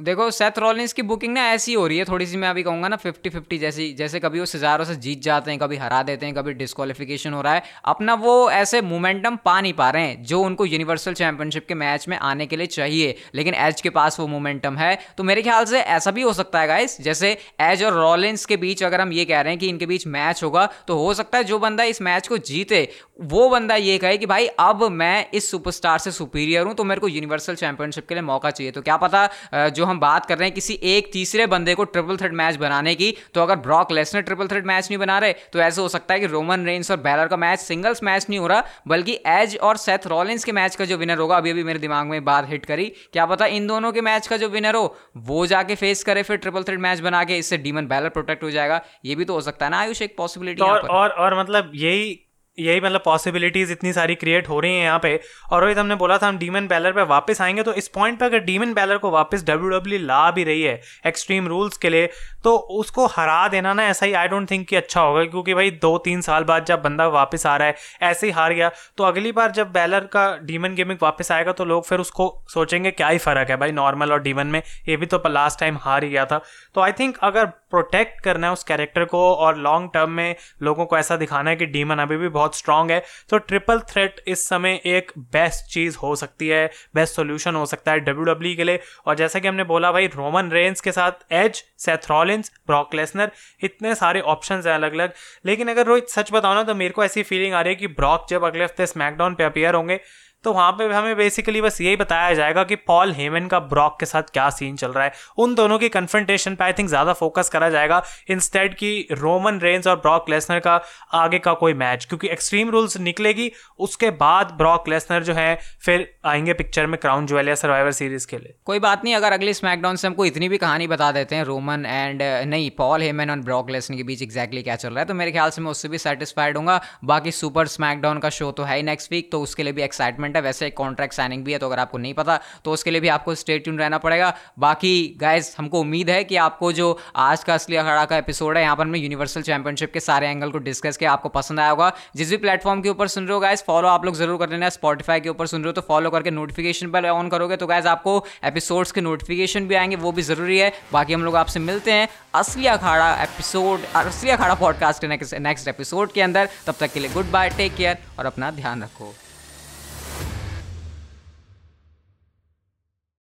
देखो 0.00 0.30
सेथ 0.30 0.58
रॉलिंस 0.58 0.92
की 0.92 1.02
बुकिंग 1.02 1.32
ना 1.34 1.44
ऐसी 1.46 1.72
हो 1.74 1.86
रही 1.86 1.98
है, 1.98 2.04
थोड़ी 2.04 2.26
सी 2.26 2.36
मैं 2.36 2.48
अभी 2.48 2.62
कहूँगा 2.62 2.88
ना 2.88 2.96
फिफ्टी 2.96 3.30
फिफ्टी 3.30 3.58
जैसी, 3.58 3.92
जैसे 3.94 4.20
कभी 4.20 4.40
वो 4.40 4.46
सिजारों 4.46 4.84
से 4.84 4.94
जीत 4.96 5.22
जाते 5.22 5.50
हैं, 5.50 5.58
कभी 5.60 5.76
हरा 5.76 6.02
देते 6.02 6.26
हैं, 6.26 6.34
कभी 6.34 6.52
डिस्कालिफिकेशन 6.54 7.32
हो 7.32 7.40
रहा 7.42 7.54
है, 7.54 7.62
अपना 7.84 8.14
वो 8.14 8.50
ऐसे 8.50 8.80
मोमेंटम 8.82 9.36
पा 9.44 9.60
नहीं 9.60 9.72
पा 9.72 9.88
रहे 9.90 10.02
हैं, 10.02 10.22
जो 10.22 10.40
उनको 10.42 10.66
यूनिवर्सल 10.66 11.14
चैंपियनशिप 11.14 11.66
के 11.68 11.74
मैच 11.74 12.08
में 12.08 12.16
आने 12.18 12.46
के 12.46 12.56
लिए 12.56 12.66
चाहिए, 12.68 13.14
लेकिन 13.34 13.54
एज 13.56 13.80
के 13.80 13.90
पास 13.90 14.18
वो 14.20 14.26
मोमेंटम 14.28 14.76
है। 14.76 14.98
तो 15.16 15.24
मेरे 15.24 15.42
ख्याल 15.42 15.64
से 15.64 15.80
ऐसा 15.80 16.10
भी 16.10 16.22
हो 16.22 16.32
सकता 16.32 16.60
है 16.60 16.66
गाइस 16.66 17.00
जैसे 17.00 17.36
एज 17.62 17.82
और 17.84 17.92
रॉलिंस 17.94 18.44
के 18.46 18.56
बीच 18.56 18.82
अगर 18.84 19.00
हम 19.00 19.12
ये 19.12 19.24
कह 19.24 19.40
रहे 19.40 19.52
हैं 19.52 19.60
कि 19.60 19.68
इनके 19.68 19.86
बीच 19.86 20.06
मैच 20.08 20.42
होगा 20.44 20.68
तो 20.88 20.96
हो 20.98 21.12
सकता 21.14 21.38
है 21.38 21.44
जो 21.44 21.58
बंदा 21.58 21.84
इस 21.84 22.02
मैच 22.02 22.28
को 22.28 22.38
जीते, 22.40 22.88
वो 23.22 23.48
बंदा 23.50 23.74
ये 23.76 23.98
कहे 23.98 24.18
कि 24.18 24.26
भाई, 24.26 24.46
अब 24.46 24.82
मैं 24.84 25.26
इस 25.34 25.50
सुपरस्टार 25.50 25.98
से 25.98 26.10
सुपीरियर 26.12 26.66
हूँ 26.66 26.74
तो 26.74 26.84
मेरे 26.84 27.00
को 27.00 27.08
यूनिवर्सल 27.08 27.54
चैंपियनशिप 27.56 28.08
के 28.08 28.14
लिए 28.14 28.22
मौका 28.24 28.50
चाहिए। 28.50 28.72
तो 28.72 28.82
क्या 28.82 28.96
पता 28.98 29.68
जो 29.70 29.84
हम 29.90 30.00
बात 30.00 30.26
कर 30.26 30.38
रहे 30.38 30.48
हैं 30.48 30.54
किसी 30.54 30.78
एक 30.90 31.10
तीसरे 31.12 31.46
बंदे 31.48 31.74
को 31.74 31.84
ट्रिपल 31.86 32.16
थ्रेड 32.16 32.32
मैच 32.34 32.56
बनाने 32.58 32.94
की 32.94 33.14
तो 33.34 33.42
अगर 33.42 33.56
Brock 33.60 33.92
Lesnar 33.92 34.22
triple 34.22 34.48
threat 34.48 34.66
match 34.66 34.90
नहीं 34.90 34.98
बना 34.98 35.18
रहे 35.18 35.32
तो 35.52 35.60
ऐसे 35.60 35.80
हो 35.80 35.88
सकता 35.88 36.14
है 36.14 36.20
कि 36.20 36.26
रोमन 36.28 36.64
रेंस 36.66 36.90
और 36.90 36.96
बैलर 37.00 37.28
का 37.28 37.36
मैच 37.38 37.58
सिंगल्स 37.60 38.02
मैच 38.02 38.26
नहीं 38.30 38.38
हो 38.38 38.46
रहा 38.46 38.64
बल्कि 38.88 39.18
एज 39.28 39.56
और 39.62 39.76
सेथ 39.78 40.06
रॉलिंस 40.06 40.44
के 40.44 40.52
मैच 40.52 40.76
का 40.76 40.84
जो 40.84 40.96
विनर 40.96 41.18
होगा 41.18 41.36
अभी 41.36 41.50
अभी 41.50 41.64
मेरे 41.64 41.78
दिमाग 41.78 42.06
में 42.06 42.24
बात 42.24 42.48
हिट 42.48 42.66
करी 42.66 42.86
क्या 43.12 43.26
पता 43.26 43.46
इन 43.50 43.66
दोनों 43.66 43.92
के 43.92 44.00
मैच 44.02 44.26
का 44.26 44.36
जो 44.36 44.48
विनर 44.48 44.74
हो 44.74 44.96
वो 45.26 45.46
जाके 45.46 45.74
फेस 45.76 46.04
करे 46.04 46.22
फिर 46.22 46.36
ट्रिपल 46.38 46.62
थ्रेड 46.62 46.80
मैच 46.80 47.00
बना 47.00 47.24
के 47.24 47.38
इससे 47.38 47.58
डीमन 47.58 47.86
बैलर 47.86 48.08
प्रोटेक्ट 48.10 48.42
हो 48.42 48.50
जाएगा 48.50 48.80
ये 49.04 49.14
भी 49.14 49.24
तो 49.24 49.34
हो 49.34 49.40
सकता 49.42 49.66
है 49.66 49.70
ना 49.70 49.80
आयुष 49.80 50.02
एक 50.02 50.16
पॉसिबिलिटी 50.16 50.62
और, 50.62 50.80
और 50.80 51.10
और 51.10 51.38
मतलब 51.40 51.72
यही 51.74 52.18
यही 52.58 52.80
मतलब 52.80 53.02
पॉसिबिलिटीज 53.04 53.70
इतनी 53.70 53.92
सारी 53.92 54.14
क्रिएट 54.14 54.48
हो 54.48 54.58
रही 54.60 54.74
हैं 54.74 54.84
यहाँ 54.84 54.98
पे। 54.98 55.18
और 55.50 55.62
रोहित 55.62 55.78
हमने 55.78 55.94
बोला 55.94 56.16
था, 56.18 56.28
हम 56.28 56.38
डीमन 56.38 56.66
बैलर 56.68 56.92
पे 56.92 57.02
वापस 57.04 57.40
आएँगे 57.40 57.62
तो 57.62 57.72
इस 57.72 57.88
पॉइंट 57.88 58.18
पे 58.18 58.24
अगर 58.24 58.38
डीमन 58.40 58.72
बैलर 58.74 58.98
को 58.98 59.10
वापस 59.10 59.44
डब्ल्यू 59.44 59.68
डब्ल्यू 59.70 59.98
e 59.98 60.02
ला 60.02 60.30
भी 60.30 60.44
रही 60.44 60.62
है 60.62 60.80
एक्सट्रीम 61.06 61.46
रूल्स 61.48 61.76
के 61.76 61.90
लिए 61.90 62.08
तो 62.44 62.56
उसको 62.56 63.06
हरा 63.06 63.46
देना 63.48 63.72
ना 63.74 63.84
ऐसा 63.84 64.06
ही 64.06 64.12
आई 64.12 64.28
डोंट 64.28 64.50
थिंक 64.50 64.66
कि 64.68 64.76
अच्छा 64.76 65.00
होगा, 65.00 65.24
क्योंकि 65.24 65.54
भाई 65.54 65.70
दो 65.72 65.96
तीन 65.98 66.20
साल 66.20 66.44
बाद 66.44 66.64
जब 66.64 66.82
बंदा 66.82 67.06
वापस 67.08 67.46
आ 67.46 67.56
रहा 67.56 67.68
है, 67.68 67.74
ऐसे 68.02 68.26
ही 68.26 68.32
हार 68.32 68.52
गया। 68.52 68.70
तो 68.96 69.04
अगली 69.04 69.32
बार 69.32 69.50
जब 69.52 69.72
बैलर 69.72 70.04
का 70.12 70.26
डीमन 70.42 70.74
गेमिंग 70.74 70.98
वापस 71.02 71.32
आएगा 71.32 71.52
तो 71.52 71.64
लोग 71.64 71.84
फिर 71.86 72.00
उसको 72.00 72.28
सोचेंगे, 72.48 72.90
क्या 72.90 73.08
ही 73.08 73.18
फ़र्क 73.18 73.50
है 73.50 73.56
भाई 73.56 73.72
नॉर्मल 73.72 74.12
और 74.12 74.22
डीमन 74.22 74.46
में, 74.46 74.62
ये 74.88 74.96
भी 74.96 75.06
तो 75.06 75.22
लास्ट 75.28 75.60
टाइम 75.60 75.78
हार 75.80 76.04
ही 76.04 76.10
गया 76.10 76.24
था। 76.26 76.40
तो 76.74 76.80
आई 76.80 76.92
थिंक 76.92 77.18
अगर 77.22 77.46
प्रोटेक्ट 77.46 78.20
करना 78.20 78.46
है 78.46 78.52
उस 78.52 78.64
कैरेक्टर 78.64 79.04
को, 79.04 79.18
और 79.30 79.56
लॉन्ग 79.58 79.90
टर्म 79.94 80.10
में 80.10 80.34
लोगों 80.62 80.86
को 80.86 80.98
ऐसा 80.98 81.16
दिखाना 81.16 81.50
है 81.50 81.56
कि 81.56 81.66
डीमन 81.68 81.98
अभी 81.98 82.16
भी 82.16 82.28
बहुत 82.40 82.56
स्ट्रांग 82.56 82.90
है 82.90 83.02
तो 83.30 83.38
ट्रिपल 83.40 83.80
थ्रेट 83.90 84.22
इस 84.28 84.48
समय 84.48 84.80
एक 84.88 85.12
बेस्ट 85.32 85.72
चीज़ 85.72 85.96
हो 85.98 86.14
सकती 86.16 86.48
है 86.48 86.66
बेस्ट 86.94 87.14
सोल्यूशन 87.14 87.54
हो 87.54 87.66
सकता 87.66 87.92
है 87.92 88.00
डब्ल्यू 88.00 88.24
डब्ल्यू 88.24 88.52
e 88.52 88.56
के 88.56 88.64
लिए। 88.64 88.80
और 89.06 89.14
जैसा 89.16 89.38
कि 89.38 89.48
हमने 89.48 89.64
बोला 89.64 89.92
भाई 89.92 90.06
रोमन 90.14 90.50
रेंस 90.52 90.80
के 90.80 90.92
साथ 90.92 91.32
एज 91.34 91.62
सेथरॉलिन्स 91.78 92.52
ब्रॉकलेसनर 92.66 93.30
इतने 93.64 93.94
सारे 93.94 94.20
ऑप्शन 94.30 94.62
हैं 94.66 94.74
अलग 94.74 94.92
अलग 94.92 95.12
लेकिन 95.46 95.68
अगर 95.68 95.86
रोहित, 95.86 96.08
सच 96.08 96.32
बताओ 96.32 96.54
ना 96.54 96.62
तो 96.62 96.74
मेरे 96.74 96.90
को 96.90 97.04
ऐसी 97.04 97.22
फीलिंग 97.22 97.54
आ 97.54 97.60
रही 97.60 97.72
है 97.72 97.76
कि 97.76 97.86
ब्रॉक 97.94 98.26
जब 98.30 98.44
अगले 98.44 98.64
हफ़्ते 98.64 98.86
स्मैकडाउन 98.86 99.34
पे 99.34 99.44
अपियर 99.44 99.74
होंगे 99.74 100.00
तो 100.44 100.52
वहाँ 100.52 100.70
पे 100.72 100.84
हमें 100.86 101.16
बेसिकली 101.16 101.60
बस 101.60 101.80
यही 101.80 101.96
बताया 101.96 102.34
जाएगा 102.34 102.62
कि 102.64 102.76
पॉल 102.76 103.12
हेमन 103.12 103.46
का 103.46 103.58
ब्रॉक 103.60 103.96
के 104.00 104.06
साथ 104.06 104.30
क्या 104.32 104.48
सीन 104.50 104.76
चल 104.76 104.92
रहा 104.92 105.04
है। 105.04 105.12
उन 105.38 105.54
दोनों 105.54 105.78
की 105.78 105.88
कन्फ्रंटेशन 105.88 106.54
पे 106.54 106.64
आई 106.64 106.72
थिंक 106.72 106.88
ज़्यादा 106.88 107.12
फोकस 107.12 107.48
करा 107.48 107.68
जाएगा। 107.70 108.02
इंस्टेड 108.30 108.74
की 108.74 109.06
रोमन 109.12 109.58
रेंज 109.60 109.88
और 109.88 109.96
ब्रॉक 109.96 110.30
लेसनर 110.30 110.58
का 110.58 110.80
आगे 111.14 111.38
का 111.38 111.52
कोई 111.54 111.74
मैच 111.74 112.04
क्योंकि 112.04 112.28
एक्सट्रीम 112.28 112.70
रूल्स 112.70 112.96
निकलेगी, 112.98 113.50
उसके 113.78 114.10
बाद 114.12 114.54
ब्रॉक 114.58 114.88
लेसनर 114.88 115.22
जो 115.22 115.34
है, 115.34 115.58
फिर 115.80 116.08
आएँगे 116.24 116.52
पिक्चर 116.54 116.86
में 116.86 116.98
क्राउन 117.00 117.26
ज्वेल 117.26 117.48
या 117.48 117.54
सर्वाइवर 117.56 117.92
सीरीज़ 117.92 118.26
के 118.26 118.38
लिए। 118.38 118.54
कोई 118.64 118.78
बात 118.78 119.04
नहीं, 119.04 119.14
अगर 119.14 119.32
अगले 119.32 119.54
स्मैकडाउन 119.54 119.96
से 119.96 120.06
हमको 120.06 120.24
इतनी 120.26 120.48
भी 120.48 120.58
कहानी 120.58 120.86
बता 120.86 121.10
देते 121.12 121.36
हैं 121.36 121.44
रोमन 121.44 121.86
एंड 121.86 122.22
नहीं 122.22 122.70
पॉल 122.78 123.02
हेमन 123.02 123.30
और 123.30 123.40
ब्रॉक 123.42 123.70
लेसनर 123.70 123.96
के 123.96 124.02
बीच 124.04 124.22
एक्जैक्टली 124.22 124.62
क्या 124.62 124.76
चल 124.76 124.88
रहा 124.88 124.98
है 124.98 125.04
तो 125.04 125.14
मेरे 125.14 125.32
ख्याल 125.32 125.50
से 125.50 125.62
मैं 125.62 125.70
उससे 125.70 125.88
भी 125.88 125.98
सेटिस्फाइड 125.98 126.56
हूँ 126.56 126.78
बाकी 127.04 127.30
सुपर 127.32 127.66
स्मैकडाउन 127.68 128.18
का 128.18 128.30
शो 128.30 128.50
तो 128.52 128.64
ही 128.64 128.82
नेक्स्ट 128.82 129.12
वीक 129.12 129.30
तो 129.32 129.40
उसके 129.42 129.62
लिए 129.62 129.72
भी 129.72 129.82
एक्साइटमेंट 129.82 130.29
है, 130.36 130.42
वैसे 130.42 130.70
कॉन्ट्रैक्ट 130.72 131.14
साइनिंग 131.14 131.44
भी 131.44 131.52
है 131.52 131.58
तो 131.58 131.66
अगर 131.66 131.78
आपको 131.78 131.98
नहीं 131.98 132.14
पता 132.14 132.38
तो 132.64 132.72
उसके 132.72 132.90
लिए 132.90 133.00
भी 133.00 133.08
आपको 133.10 133.34
स्टेट 133.34 133.64
ट्यून 133.64 133.78
रहना 133.78 133.98
पड़ेगा। 133.98 134.32
बाकी 134.58 134.92
गाइज़ 135.20 135.54
हमको 135.58 135.80
उम्मीद 135.80 136.10
है 136.10 136.22
कि 136.24 136.36
आपको 136.38 136.72
जो 136.72 136.98
आज 137.18 137.44
का 137.44 137.54
असली 137.54 137.76
अखाड़ा 137.76 138.04
का 138.04 138.16
एपिसोड 138.16 138.56
है, 138.56 138.62
यहाँ 138.62 138.76
पर 138.76 138.84
मैं 138.86 138.98
यूनिवर्सल 139.00 139.42
चैंपियनशिप 139.42 139.92
के 139.92 140.00
सारे 140.00 140.28
एंगल 140.28 140.50
को 140.50 140.58
डिस्कस 140.60 140.96
किया, 140.96 141.12
आपको 141.12 141.28
पसंद 141.30 141.60
आया 141.60 141.70
होगा। 141.70 141.92
जिस 142.16 142.30
भी 142.30 142.36
प्लेटफॉर्म 142.38 142.80
के 142.82 142.88
ऊपर 142.88 143.08
सुन 143.08 143.24
रहे 143.24 143.34
हो 143.34 143.40
गाइज़ 143.40 143.62
फॉलो 143.66 143.88
आप 143.88 144.04
लोग 144.04 144.14
ज़रूर 144.16 144.38
कर 144.38 144.50
लेना 144.50 144.68
स्पॉटीफाई 144.70 145.20
के 145.20 145.28
ऊपर 145.28 145.46
सुन 145.46 145.62
रहे 145.62 145.68
हो 145.68 145.72
तो 145.72 145.80
फॉलो 145.88 146.10
करके 146.10 146.30
नोटिफिकेशन 146.30 146.90
पर 146.90 147.08
ऑन 147.10 147.28
करोगे 147.28 147.56
तो 147.56 147.66
गाइज़ 147.66 147.88
आपको 147.88 148.24
एपिसोड्स 148.44 148.92
के 148.92 149.00
नोटिफिकेशन 149.00 149.66
भी 149.66 149.74
आएँगे, 149.74 149.96
वो 149.96 150.12
भी 150.12 150.22
ज़रूरी 150.22 150.58
है। 150.58 150.72
बाकी 150.92 151.12
हम 151.12 151.24
लोग 151.24 151.36
आपसे 151.36 151.60
मिलते 151.60 151.92
हैं 151.92 152.08
असली 152.34 152.66
अखाड़ा 152.68 153.12
एपिसोड 153.22 153.84
असली 153.96 154.30
अखाड़ा 154.30 154.54
पॉडकास्ट 154.56 155.00
के 155.00 155.38
नेक्स्ट 155.40 155.68
एपिसोड 155.68 156.12
के 156.12 156.22
अंदर। 156.22 156.48
तब 156.66 156.74
तक 156.80 156.92
के 156.92 157.00
लिए 157.00 157.12
गुड 157.12 157.30
बाय 157.30 157.50
टेक 157.56 157.74
केयर 157.76 157.98
और 158.18 158.26
अपना 158.26 158.50
ध्यान 158.52 158.82
रखो। 158.82 159.12